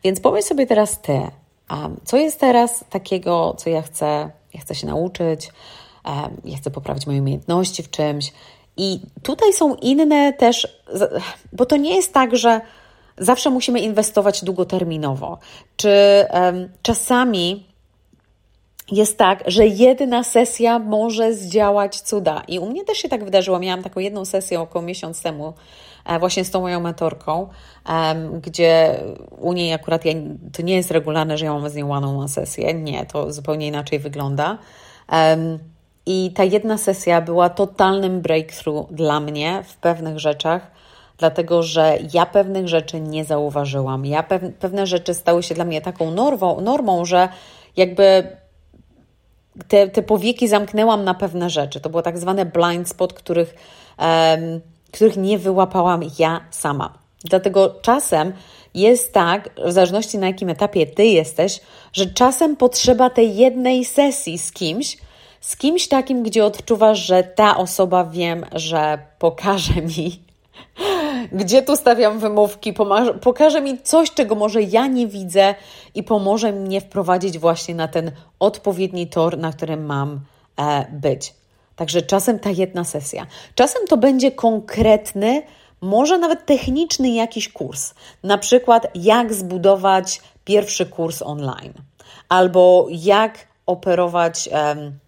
Więc 0.04 0.20
pomyśl 0.20 0.48
sobie 0.48 0.66
teraz 0.66 1.00
ty, 1.00 1.20
co 2.04 2.16
jest 2.16 2.40
teraz 2.40 2.84
takiego, 2.90 3.54
co 3.58 3.70
ja 3.70 3.82
chcę, 3.82 4.30
ja 4.54 4.60
chcę 4.60 4.74
się 4.74 4.86
nauczyć, 4.86 5.52
ja 6.44 6.56
chcę 6.56 6.70
poprawić 6.70 7.06
moje 7.06 7.20
umiejętności 7.20 7.82
w 7.82 7.90
czymś. 7.90 8.32
I 8.76 9.00
tutaj 9.22 9.52
są 9.52 9.74
inne 9.74 10.32
też, 10.32 10.82
bo 11.52 11.66
to 11.66 11.76
nie 11.76 11.96
jest 11.96 12.14
tak, 12.14 12.36
że 12.36 12.60
zawsze 13.18 13.50
musimy 13.50 13.80
inwestować 13.80 14.44
długoterminowo. 14.44 15.38
Czy 15.76 16.26
czasami 16.82 17.69
jest 18.92 19.18
tak, 19.18 19.42
że 19.46 19.66
jedna 19.66 20.24
sesja 20.24 20.78
może 20.78 21.34
zdziałać 21.34 22.00
cuda. 22.00 22.42
I 22.48 22.58
u 22.58 22.70
mnie 22.70 22.84
też 22.84 22.98
się 22.98 23.08
tak 23.08 23.24
wydarzyło. 23.24 23.58
Miałam 23.58 23.82
taką 23.82 24.00
jedną 24.00 24.24
sesję 24.24 24.60
około 24.60 24.84
miesiąc 24.84 25.22
temu, 25.22 25.52
e, 26.06 26.18
właśnie 26.18 26.44
z 26.44 26.50
tą 26.50 26.60
moją 26.60 26.80
mentorką, 26.80 27.48
gdzie 28.42 29.00
u 29.40 29.52
niej 29.52 29.72
akurat 29.72 30.04
ja, 30.04 30.12
to 30.52 30.62
nie 30.62 30.76
jest 30.76 30.90
regularne, 30.90 31.38
że 31.38 31.44
ja 31.44 31.54
mam 31.54 31.68
z 31.68 31.74
nią 31.74 31.92
one 31.92 32.28
sesję. 32.28 32.74
Nie, 32.74 33.06
to 33.06 33.32
zupełnie 33.32 33.66
inaczej 33.66 33.98
wygląda. 33.98 34.58
I 36.06 36.30
ta 36.34 36.44
jedna 36.44 36.78
sesja 36.78 37.20
była 37.20 37.48
totalnym 37.48 38.20
breakthrough 38.20 38.92
dla 38.92 39.20
mnie 39.20 39.62
w 39.66 39.76
pewnych 39.76 40.18
rzeczach, 40.18 40.70
dlatego 41.18 41.62
że 41.62 41.98
ja 42.14 42.26
pewnych 42.26 42.68
rzeczy 42.68 43.00
nie 43.00 43.24
zauważyłam. 43.24 44.06
Ja 44.06 44.24
pewne 44.60 44.86
rzeczy 44.86 45.14
stały 45.14 45.42
się 45.42 45.54
dla 45.54 45.64
mnie 45.64 45.80
taką 45.80 46.10
normą, 46.10 46.60
normą 46.60 47.04
że 47.04 47.28
jakby 47.76 48.36
te, 49.68 49.88
te 49.88 50.02
powieki 50.02 50.48
zamknęłam 50.48 51.04
na 51.04 51.14
pewne 51.14 51.50
rzeczy. 51.50 51.80
To 51.80 51.90
było 51.90 52.02
tak 52.02 52.18
zwane 52.18 52.44
blind 52.44 52.88
spot, 52.88 53.12
których, 53.12 53.54
um, 53.98 54.60
których 54.92 55.16
nie 55.16 55.38
wyłapałam 55.38 56.00
ja 56.18 56.40
sama. 56.50 56.98
Dlatego 57.24 57.74
czasem 57.82 58.32
jest 58.74 59.12
tak, 59.12 59.50
w 59.66 59.72
zależności 59.72 60.18
na 60.18 60.26
jakim 60.26 60.48
etapie 60.48 60.86
ty 60.86 61.04
jesteś, 61.04 61.60
że 61.92 62.06
czasem 62.06 62.56
potrzeba 62.56 63.10
tej 63.10 63.36
jednej 63.36 63.84
sesji 63.84 64.38
z 64.38 64.52
kimś, 64.52 64.96
z 65.40 65.56
kimś 65.56 65.88
takim, 65.88 66.22
gdzie 66.22 66.44
odczuwasz, 66.44 66.98
że 66.98 67.22
ta 67.22 67.56
osoba 67.56 68.04
wiem, 68.04 68.46
że 68.52 68.98
pokaże 69.18 69.82
mi, 69.82 70.29
gdzie 71.32 71.62
tu 71.62 71.76
stawiam 71.76 72.18
wymówki, 72.18 72.74
pokaże 73.20 73.60
mi 73.60 73.82
coś, 73.82 74.10
czego 74.10 74.34
może 74.34 74.62
ja 74.62 74.86
nie 74.86 75.06
widzę 75.06 75.54
i 75.94 76.02
pomoże 76.02 76.52
mnie 76.52 76.80
wprowadzić 76.80 77.38
właśnie 77.38 77.74
na 77.74 77.88
ten 77.88 78.12
odpowiedni 78.38 79.06
tor, 79.06 79.38
na 79.38 79.52
którym 79.52 79.86
mam 79.86 80.20
e, 80.56 80.86
być. 80.92 81.34
Także 81.76 82.02
czasem 82.02 82.38
ta 82.38 82.50
jedna 82.50 82.84
sesja. 82.84 83.26
Czasem 83.54 83.86
to 83.88 83.96
będzie 83.96 84.32
konkretny, 84.32 85.42
może 85.80 86.18
nawet 86.18 86.46
techniczny 86.46 87.10
jakiś 87.10 87.48
kurs. 87.48 87.94
Na 88.22 88.38
przykład, 88.38 88.86
jak 88.94 89.34
zbudować 89.34 90.20
pierwszy 90.44 90.86
kurs 90.86 91.22
online, 91.22 91.72
albo 92.28 92.86
jak 92.90 93.38
operować. 93.66 94.48
Um, 94.52 94.98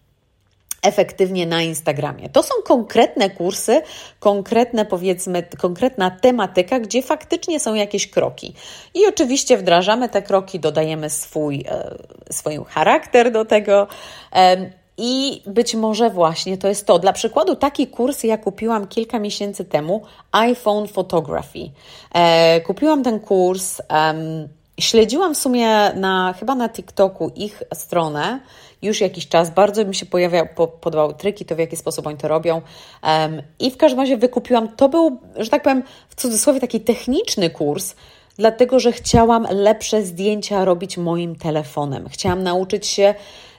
efektywnie 0.82 1.46
na 1.46 1.62
Instagramie. 1.62 2.28
To 2.28 2.42
są 2.42 2.54
konkretne 2.64 3.30
kursy, 3.30 3.82
konkretne 4.20 4.84
powiedzmy, 4.84 5.42
konkretna 5.58 6.10
tematyka, 6.10 6.80
gdzie 6.80 7.02
faktycznie 7.02 7.60
są 7.60 7.74
jakieś 7.74 8.10
kroki. 8.10 8.54
I 8.94 9.06
oczywiście 9.06 9.56
wdrażamy 9.58 10.08
te 10.08 10.22
kroki, 10.22 10.60
dodajemy 10.60 11.10
swój, 11.10 11.64
e, 11.68 11.94
swój 12.30 12.58
charakter 12.68 13.32
do 13.32 13.44
tego. 13.44 13.88
I 14.98 15.42
być 15.46 15.74
może 15.74 16.10
właśnie 16.10 16.58
to 16.58 16.68
jest 16.68 16.86
to. 16.86 16.98
Dla 16.98 17.12
przykładu, 17.12 17.56
taki 17.56 17.86
kurs 17.86 18.24
ja 18.24 18.38
kupiłam 18.38 18.86
kilka 18.86 19.18
miesięcy 19.18 19.64
temu 19.64 20.02
iPhone 20.32 20.88
Photography. 20.88 21.70
E, 22.14 22.60
kupiłam 22.60 23.02
ten 23.02 23.20
kurs. 23.20 23.80
Śledziłam 24.80 25.34
w 25.34 25.38
sumie 25.38 25.92
na, 25.92 26.34
chyba 26.38 26.54
na 26.54 26.68
TikToku 26.68 27.30
ich 27.36 27.62
stronę 27.74 28.40
już 28.82 29.00
jakiś 29.00 29.28
czas. 29.28 29.50
Bardzo 29.50 29.84
mi 29.84 29.94
się 29.94 30.06
pojawia, 30.06 30.46
po, 30.46 30.68
podobały 30.68 31.14
tryki, 31.14 31.44
to 31.44 31.56
w 31.56 31.58
jaki 31.58 31.76
sposób 31.76 32.06
oni 32.06 32.16
to 32.16 32.28
robią. 32.28 32.62
Um, 33.02 33.42
I 33.58 33.70
w 33.70 33.76
każdym 33.76 34.00
razie 34.00 34.16
wykupiłam, 34.16 34.68
to 34.76 34.88
był, 34.88 35.20
że 35.36 35.50
tak 35.50 35.62
powiem, 35.62 35.82
w 36.08 36.14
cudzysłowie 36.14 36.60
taki 36.60 36.80
techniczny 36.80 37.50
kurs, 37.50 37.94
dlatego 38.36 38.80
że 38.80 38.92
chciałam 38.92 39.46
lepsze 39.50 40.02
zdjęcia 40.02 40.64
robić 40.64 40.98
moim 40.98 41.36
telefonem. 41.36 42.08
Chciałam 42.08 42.42
nauczyć 42.42 42.86
się, 42.86 43.14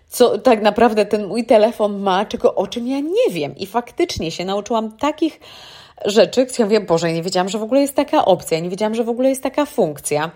co 0.09 0.37
tak 0.37 0.61
naprawdę 0.61 1.05
ten 1.05 1.27
mój 1.27 1.45
telefon 1.45 1.99
ma, 1.99 2.25
czego 2.25 2.55
o 2.55 2.67
czym 2.67 2.87
ja 2.87 2.99
nie 2.99 3.29
wiem. 3.31 3.55
I 3.57 3.65
faktycznie 3.65 4.31
się 4.31 4.45
nauczyłam 4.45 4.97
takich 4.97 5.39
rzeczy, 6.05 6.45
które 6.45 6.59
ja 6.59 6.65
mówię, 6.65 6.81
Boże, 6.81 7.13
nie 7.13 7.23
wiedziałam, 7.23 7.49
że 7.49 7.57
w 7.57 7.63
ogóle 7.63 7.81
jest 7.81 7.95
taka 7.95 8.25
opcja, 8.25 8.59
nie 8.59 8.69
wiedziałam, 8.69 8.95
że 8.95 9.03
w 9.03 9.09
ogóle 9.09 9.29
jest 9.29 9.43
taka 9.43 9.65
funkcja. 9.65 10.31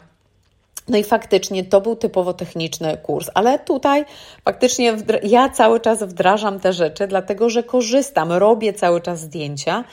No 0.88 0.98
i 0.98 1.04
faktycznie 1.04 1.64
to 1.64 1.82
był 1.82 1.96
typowo 1.96 2.34
techniczny 2.34 2.98
kurs, 2.98 3.30
ale 3.34 3.60
tutaj 3.60 4.06
faktycznie 4.46 4.98
ja 5.24 5.50
cały 5.50 5.80
czas 5.80 6.04
wdrażam 6.04 6.60
te 6.60 6.74
rzeczy, 6.74 7.08
dlatego 7.08 7.50
że 7.50 7.64
korzystam, 7.64 8.32
robię 8.32 8.74
cały 8.74 9.02
czas 9.02 9.20
zdjęcia. 9.20 9.84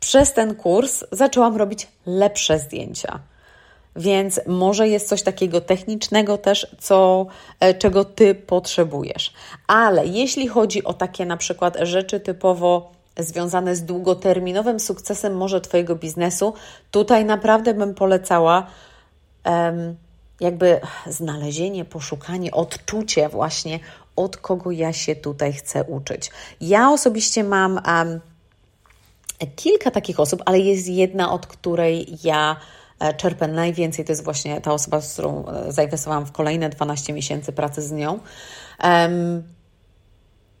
Przez 0.00 0.32
ten 0.32 0.54
kurs 0.54 1.04
zaczęłam 1.12 1.56
robić 1.56 1.88
lepsze 2.06 2.58
zdjęcia. 2.58 3.20
Więc 3.96 4.40
może 4.46 4.88
jest 4.88 5.08
coś 5.08 5.22
takiego 5.22 5.60
technicznego 5.60 6.38
też, 6.38 6.66
co, 6.80 7.26
e, 7.60 7.74
czego 7.74 8.04
ty 8.04 8.34
potrzebujesz. 8.34 9.32
Ale 9.66 10.06
jeśli 10.06 10.48
chodzi 10.48 10.84
o 10.84 10.92
takie 10.94 11.26
na 11.26 11.36
przykład 11.36 11.76
rzeczy 11.82 12.20
typowo 12.20 12.92
związane 13.18 13.76
z 13.76 13.82
długoterminowym 13.82 14.80
sukcesem 14.80 15.36
może 15.36 15.60
Twojego 15.60 15.96
biznesu, 15.96 16.54
tutaj 16.90 17.24
naprawdę 17.24 17.74
bym 17.74 17.94
polecała 17.94 18.66
um, 19.44 19.96
jakby 20.40 20.80
znalezienie, 21.06 21.84
poszukanie, 21.84 22.50
odczucie 22.50 23.28
właśnie, 23.28 23.80
od 24.16 24.36
kogo 24.36 24.70
ja 24.70 24.92
się 24.92 25.16
tutaj 25.16 25.52
chcę 25.52 25.84
uczyć. 25.84 26.30
Ja 26.60 26.90
osobiście 26.90 27.44
mam 27.44 27.80
um, 27.86 28.20
kilka 29.56 29.90
takich 29.90 30.20
osób, 30.20 30.42
ale 30.46 30.58
jest 30.58 30.88
jedna, 30.88 31.32
od 31.32 31.46
której 31.46 32.18
ja 32.24 32.56
e, 32.98 33.14
czerpę 33.14 33.48
najwięcej. 33.48 34.04
To 34.04 34.12
jest 34.12 34.24
właśnie 34.24 34.60
ta 34.60 34.72
osoba, 34.72 35.00
z 35.00 35.12
którą 35.12 35.46
e, 35.46 35.72
zainwestowałam 35.72 36.26
w 36.26 36.32
kolejne 36.32 36.68
12 36.68 37.12
miesięcy 37.12 37.52
pracy 37.52 37.82
z 37.82 37.92
nią. 37.92 38.18
Um, 38.84 39.42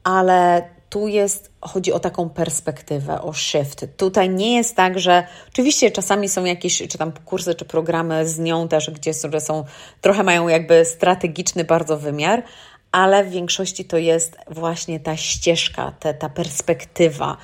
ale 0.04 0.68
tu 0.92 1.08
jest, 1.08 1.50
chodzi 1.60 1.92
o 1.92 2.00
taką 2.00 2.30
perspektywę, 2.30 3.22
o 3.22 3.32
shift. 3.32 3.86
Tutaj 3.96 4.30
nie 4.30 4.56
jest 4.56 4.76
tak, 4.76 4.98
że 4.98 5.26
oczywiście 5.48 5.90
czasami 5.90 6.28
są 6.28 6.44
jakieś, 6.44 6.82
czy 6.88 6.98
tam 6.98 7.12
kursy, 7.24 7.54
czy 7.54 7.64
programy 7.64 8.28
z 8.28 8.38
nią 8.38 8.68
też, 8.68 8.90
gdzie 8.90 9.14
są, 9.14 9.64
trochę 10.00 10.22
mają 10.22 10.48
jakby 10.48 10.84
strategiczny 10.84 11.64
bardzo 11.64 11.98
wymiar, 11.98 12.42
ale 12.90 13.24
w 13.24 13.30
większości 13.30 13.84
to 13.84 13.98
jest 13.98 14.36
właśnie 14.50 15.00
ta 15.00 15.16
ścieżka, 15.16 15.92
te, 16.00 16.14
ta 16.14 16.28
perspektywa, 16.28 17.36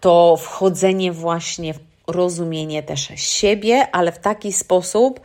to 0.00 0.36
wchodzenie 0.36 1.12
właśnie 1.12 1.74
w 1.74 1.80
rozumienie 2.06 2.82
też 2.82 3.08
siebie, 3.16 3.88
ale 3.92 4.12
w 4.12 4.18
taki 4.18 4.52
sposób, 4.52 5.20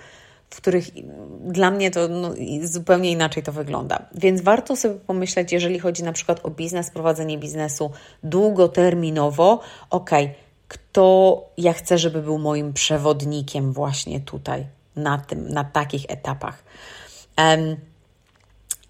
w 0.50 0.58
których 0.58 0.90
dla 1.40 1.72
mnie 1.72 1.92
to 1.92 2.08
no, 2.08 2.32
zupełnie 2.64 3.12
inaczej 3.12 3.44
to 3.44 3.52
wygląda. 3.52 4.06
Więc 4.16 4.42
warto 4.42 4.76
sobie 4.76 4.96
pomyśleć, 4.96 5.52
jeżeli 5.52 5.80
chodzi 5.80 6.04
na 6.04 6.14
przykład 6.14 6.40
o 6.46 6.50
biznes, 6.50 6.92
prowadzenie 6.92 7.38
biznesu 7.38 7.92
długoterminowo, 8.24 9.60
ok, 9.90 10.10
kto 10.68 11.44
ja 11.58 11.74
chcę, 11.74 11.98
żeby 11.98 12.22
był 12.22 12.38
moim 12.38 12.74
przewodnikiem 12.74 13.74
właśnie 13.74 14.20
tutaj, 14.20 14.66
na 14.96 15.18
tym, 15.18 15.50
na 15.50 15.64
takich 15.64 16.06
etapach. 16.08 16.64
Um, 17.38 17.76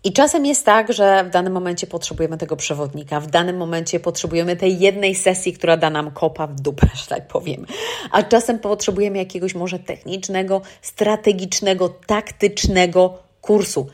I 0.06 0.14
czasem 0.14 0.46
jest 0.46 0.66
tak, 0.66 0.94
że 0.94 1.24
w 1.24 1.30
danym 1.30 1.54
momencie 1.54 1.88
potrzebujemy 1.88 2.38
tego 2.38 2.56
przewodnika, 2.56 3.20
w 3.20 3.28
danym 3.28 3.58
momencie 3.58 4.00
potrzebujemy 4.00 4.56
tej 4.56 4.80
jednej 4.80 5.16
sesji, 5.16 5.54
która 5.54 5.78
da 5.78 5.90
nam 5.90 6.12
kopa 6.12 6.48
w 6.48 6.56
dupę, 6.56 6.88
że 6.96 7.08
tak 7.08 7.28
powiem. 7.28 7.66
A 8.12 8.24
czasem 8.24 8.60
potrzebujemy 8.60 9.18
jakiegoś 9.18 9.56
może 9.56 9.80
technicznego, 9.80 10.62
strategicznego, 10.82 11.90
taktycznego 11.90 13.18
kursu. 13.42 13.88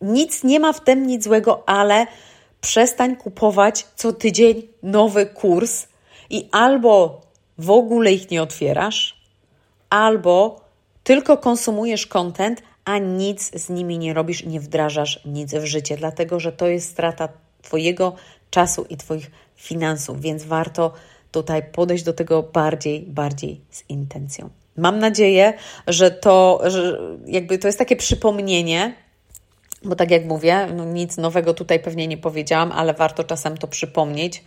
Nic 0.00 0.44
nie 0.44 0.60
ma 0.60 0.72
w 0.72 0.80
tym 0.80 1.06
nic 1.06 1.24
złego, 1.24 1.68
ale 1.68 2.06
przestań 2.60 3.16
kupować 3.16 3.86
co 3.96 4.12
tydzień 4.12 4.62
nowy 4.82 5.26
kurs 5.26 5.86
i 6.30 6.48
albo 6.52 7.20
w 7.58 7.70
ogóle 7.70 8.12
ich 8.12 8.30
nie 8.30 8.42
otwierasz, 8.42 9.20
albo 9.90 10.60
tylko 11.04 11.36
konsumujesz 11.36 12.06
content, 12.06 12.62
a 12.84 12.98
nic 12.98 13.60
z 13.60 13.68
nimi 13.68 13.98
nie 13.98 14.14
robisz, 14.14 14.44
nie 14.44 14.60
wdrażasz 14.60 15.20
nic 15.24 15.54
w 15.54 15.64
życie, 15.64 15.96
dlatego 15.96 16.40
że 16.40 16.52
to 16.52 16.66
jest 16.66 16.90
strata 16.90 17.28
Twojego 17.62 18.14
czasu 18.50 18.86
i 18.90 18.96
Twoich 18.96 19.30
finansów, 19.56 20.20
więc 20.20 20.44
warto 20.44 20.92
tutaj 21.30 21.62
podejść 21.72 22.04
do 22.04 22.12
tego 22.12 22.42
bardziej, 22.42 23.00
bardziej 23.00 23.60
z 23.70 23.84
intencją. 23.88 24.50
Mam 24.76 24.98
nadzieję, 24.98 25.52
że 25.86 26.10
to, 26.10 26.60
że 26.64 26.98
jakby 27.26 27.58
to 27.58 27.68
jest 27.68 27.78
takie 27.78 27.96
przypomnienie, 27.96 28.94
bo 29.84 29.96
tak 29.96 30.10
jak 30.10 30.24
mówię, 30.24 30.68
no 30.76 30.84
nic 30.84 31.16
nowego 31.16 31.54
tutaj 31.54 31.80
pewnie 31.80 32.06
nie 32.06 32.18
powiedziałam, 32.18 32.72
ale 32.72 32.94
warto 32.94 33.24
czasem 33.24 33.58
to 33.58 33.66
przypomnieć, 33.66 34.44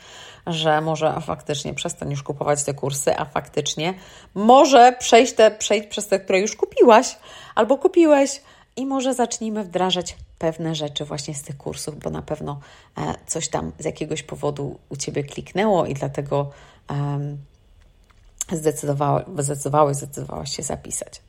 że 0.48 0.82
może 0.82 1.22
faktycznie 1.22 1.74
przestań 1.74 2.12
już 2.12 2.24
kupować 2.24 2.64
te 2.64 2.74
kursy, 2.74 3.18
a 3.18 3.26
faktycznie 3.26 3.94
może 4.36 4.96
przejść, 5.00 5.34
te, 5.34 5.52
przejść 5.52 5.88
przez 5.88 6.08
te, 6.08 6.20
które 6.20 6.40
już 6.40 6.56
kupiłaś 6.56 7.18
albo 7.56 7.78
kupiłeś 7.78 8.42
i 8.76 8.86
może 8.86 9.14
zacznijmy 9.14 9.64
wdrażać 9.64 10.18
pewne 10.40 10.76
rzeczy 10.76 11.06
właśnie 11.06 11.36
z 11.36 11.42
tych 11.42 11.58
kursów, 11.58 12.00
bo 12.00 12.10
na 12.10 12.22
pewno 12.22 12.60
e, 12.98 13.14
coś 13.28 13.50
tam 13.50 13.72
z 13.80 13.86
jakiegoś 13.86 14.24
powodu 14.24 14.80
u 14.90 14.96
Ciebie 14.96 15.24
kliknęło 15.24 15.86
i 15.86 15.94
dlatego 15.94 16.52
um, 16.90 17.38
zdecydowałeś, 18.52 19.98
zdecydowałaś 19.98 20.56
się 20.56 20.64
zapisać. 20.64 21.22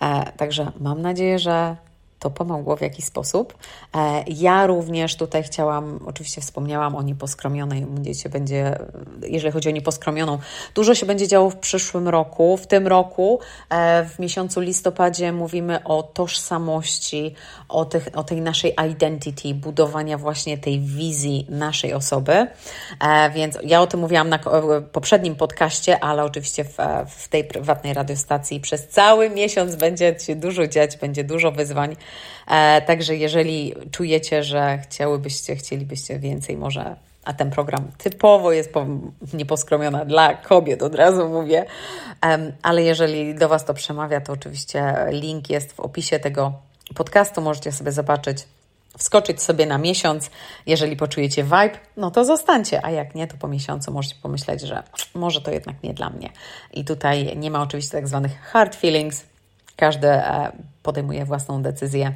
E, 0.00 0.32
także 0.32 0.72
mam 0.80 1.02
nadzieję, 1.02 1.38
że 1.38 1.76
to 2.20 2.30
pomogło 2.30 2.76
w 2.76 2.80
jakiś 2.80 3.04
sposób. 3.04 3.54
E, 3.94 4.24
ja 4.26 4.66
również 4.66 5.16
tutaj 5.16 5.42
chciałam, 5.42 6.00
oczywiście 6.06 6.40
wspomniałam 6.40 6.96
o 6.96 7.02
nieposkromionej, 7.02 7.86
dziecię 8.00 8.28
będzie, 8.28 8.78
jeżeli 9.22 9.52
chodzi 9.52 9.68
o 9.68 9.72
nieposkromioną, 9.72 10.38
dużo 10.74 10.94
się 10.94 11.06
będzie 11.06 11.28
działo 11.28 11.50
w 11.50 11.56
przyszłym 11.56 12.08
roku. 12.08 12.56
W 12.56 12.66
tym 12.66 12.86
roku, 12.86 13.40
e, 13.70 14.04
w 14.04 14.18
miesiącu 14.18 14.60
listopadzie 14.60 15.32
mówimy 15.32 15.84
o 15.84 16.02
tożsamości, 16.02 17.34
o, 17.68 17.84
tych, 17.84 18.08
o 18.14 18.24
tej 18.24 18.40
naszej 18.40 18.74
identity, 18.90 19.54
budowania 19.54 20.18
właśnie 20.18 20.58
tej 20.58 20.80
wizji 20.80 21.46
naszej 21.48 21.94
osoby. 21.94 22.32
E, 23.00 23.30
więc 23.34 23.58
ja 23.62 23.80
o 23.80 23.86
tym 23.86 24.00
mówiłam 24.00 24.28
na 24.28 24.38
poprzednim 24.92 25.36
podcaście, 25.36 26.04
ale 26.04 26.24
oczywiście 26.24 26.64
w, 26.64 26.76
w 27.06 27.28
tej 27.28 27.44
prywatnej 27.44 27.94
radiostacji 27.94 28.60
przez 28.60 28.88
cały 28.88 29.30
miesiąc 29.30 29.76
będzie 29.76 30.16
się 30.18 30.36
dużo 30.36 30.66
dziać, 30.66 30.96
będzie 30.96 31.24
dużo 31.24 31.52
wyzwań. 31.52 31.96
E, 32.46 32.82
także 32.82 33.16
jeżeli 33.16 33.74
czujecie, 33.90 34.42
że 34.42 34.78
chciałybyście, 34.78 35.56
chcielibyście 35.56 36.18
więcej, 36.18 36.56
może 36.56 36.96
a 37.24 37.32
ten 37.32 37.50
program 37.50 37.92
typowo 37.98 38.52
jest 38.52 38.72
nieposkromiona 39.32 40.04
dla 40.04 40.34
kobiet, 40.34 40.82
od 40.82 40.94
razu 40.94 41.28
mówię. 41.28 41.66
Ale 42.62 42.82
jeżeli 42.82 43.34
do 43.34 43.48
Was 43.48 43.64
to 43.64 43.74
przemawia, 43.74 44.20
to 44.20 44.32
oczywiście 44.32 44.94
link 45.10 45.50
jest 45.50 45.72
w 45.72 45.80
opisie 45.80 46.18
tego 46.18 46.52
podcastu. 46.94 47.40
Możecie 47.40 47.72
sobie 47.72 47.92
zobaczyć, 47.92 48.38
wskoczyć 48.98 49.42
sobie 49.42 49.66
na 49.66 49.78
miesiąc. 49.78 50.30
Jeżeli 50.66 50.96
poczujecie 50.96 51.44
vibe, 51.44 51.78
no 51.96 52.10
to 52.10 52.24
zostańcie, 52.24 52.84
a 52.84 52.90
jak 52.90 53.14
nie, 53.14 53.26
to 53.26 53.36
po 53.36 53.48
miesiącu 53.48 53.92
możecie 53.92 54.14
pomyśleć, 54.22 54.60
że 54.60 54.82
może 55.14 55.40
to 55.40 55.50
jednak 55.50 55.82
nie 55.82 55.94
dla 55.94 56.10
mnie. 56.10 56.30
I 56.74 56.84
tutaj 56.84 57.36
nie 57.36 57.50
ma 57.50 57.62
oczywiście 57.62 57.92
tak 57.92 58.08
zwanych 58.08 58.40
hard 58.40 58.76
feelings. 58.76 59.29
Każdy 59.80 60.08
e, 60.08 60.52
podejmuje 60.82 61.24
własną 61.24 61.62
decyzję. 61.62 62.12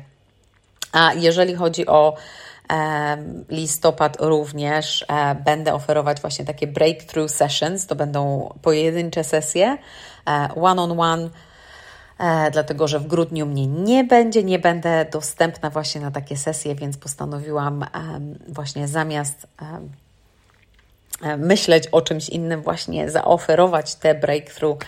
A 0.93 1.13
jeżeli 1.13 1.55
chodzi 1.55 1.87
o 1.87 2.17
listopad 3.49 4.17
również 4.21 5.05
e, 5.09 5.35
będę 5.35 5.75
oferować 5.75 6.21
właśnie 6.21 6.45
takie 6.45 6.67
breakthrough 6.67 7.31
sessions. 7.31 7.87
To 7.87 7.95
będą 7.95 8.55
pojedyncze 8.63 9.25
sesje, 9.25 9.79
e, 10.29 10.49
one 10.55 10.83
on 10.83 11.01
one. 11.01 11.31
dlatego, 12.53 12.89
że 12.89 12.99
w 12.99 13.07
grudniu 13.07 13.47
mnie 13.47 13.67
nie 13.67 14.05
będzie, 14.05 14.45
nie 14.45 14.59
będę 14.59 15.07
dostępna 15.13 15.71
właśnie 15.71 16.01
na 16.01 16.11
takie 16.11 16.37
sesje, 16.37 16.75
więc 16.75 16.97
postanowiłam 16.97 17.87
właśnie 18.49 18.89
zamiast 18.89 19.47
myśleć 21.39 21.87
o 21.87 22.03
czymś 22.03 22.29
innym, 22.29 22.63
właśnie 22.63 23.11
zaoferować 23.11 23.95
te 23.95 24.15
breakthrough 24.15 24.79
e, 24.83 24.87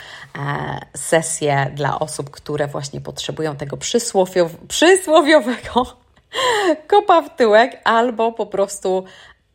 sesje 0.94 1.72
dla 1.74 1.98
osób, 1.98 2.30
które 2.30 2.66
właśnie 2.66 3.00
potrzebują 3.00 3.56
tego 3.56 3.76
przysłowiow 3.76 4.56
przysłowiowego 4.68 5.86
kopa 6.90 7.22
w 7.22 7.36
tyłek, 7.36 7.80
albo 7.84 8.32
po 8.32 8.46
prostu 8.46 9.04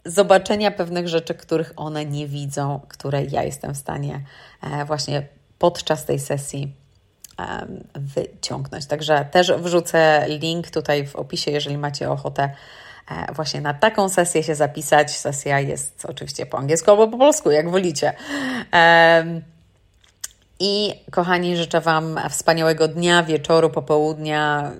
zobaczenia 0.05 0.71
pewnych 0.71 1.07
rzeczy, 1.07 1.35
których 1.35 1.73
one 1.75 2.05
nie 2.05 2.27
widzą, 2.27 2.79
które 2.87 3.23
ja 3.23 3.43
jestem 3.43 3.73
w 3.73 3.77
stanie 3.77 4.21
e, 4.61 4.85
właśnie 4.85 5.27
podczas 5.59 6.05
tej 6.05 6.19
sesji 6.19 6.81
wyciągnąć. 7.95 8.85
Także 8.85 9.25
też 9.31 9.53
wrzucę 9.53 10.25
link 10.27 10.71
tutaj 10.71 11.07
w 11.07 11.15
opisie, 11.15 11.51
jeżeli 11.51 11.77
macie 11.77 12.11
ochotę 12.11 12.43
e, 12.43 12.55
właśnie 13.35 13.61
na 13.61 13.73
taką 13.73 14.09
sesję 14.09 14.43
się 14.43 14.55
zapisać. 14.55 15.11
Sesja 15.11 15.59
jest 15.59 16.05
oczywiście 16.05 16.45
po 16.45 16.57
angielsku 16.57 16.91
albo 16.91 17.07
po 17.07 17.17
polsku, 17.17 17.51
jak 17.51 17.69
wolicie. 17.69 18.13
I 20.59 20.93
kochani, 21.11 21.57
życzę 21.57 21.81
Wam 21.81 22.19
wspaniałego 22.29 22.87
dnia, 22.87 23.23
wieczoru, 23.23 23.69
popołudnia, 23.69 24.71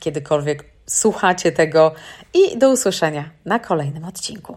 kiedykolwiek 0.00 0.64
słuchacie 0.86 1.52
tego 1.52 1.94
i 2.34 2.58
do 2.58 2.70
usłyszenia 2.70 3.30
na 3.44 3.58
kolejnym 3.58 4.04
odcinku. 4.04 4.56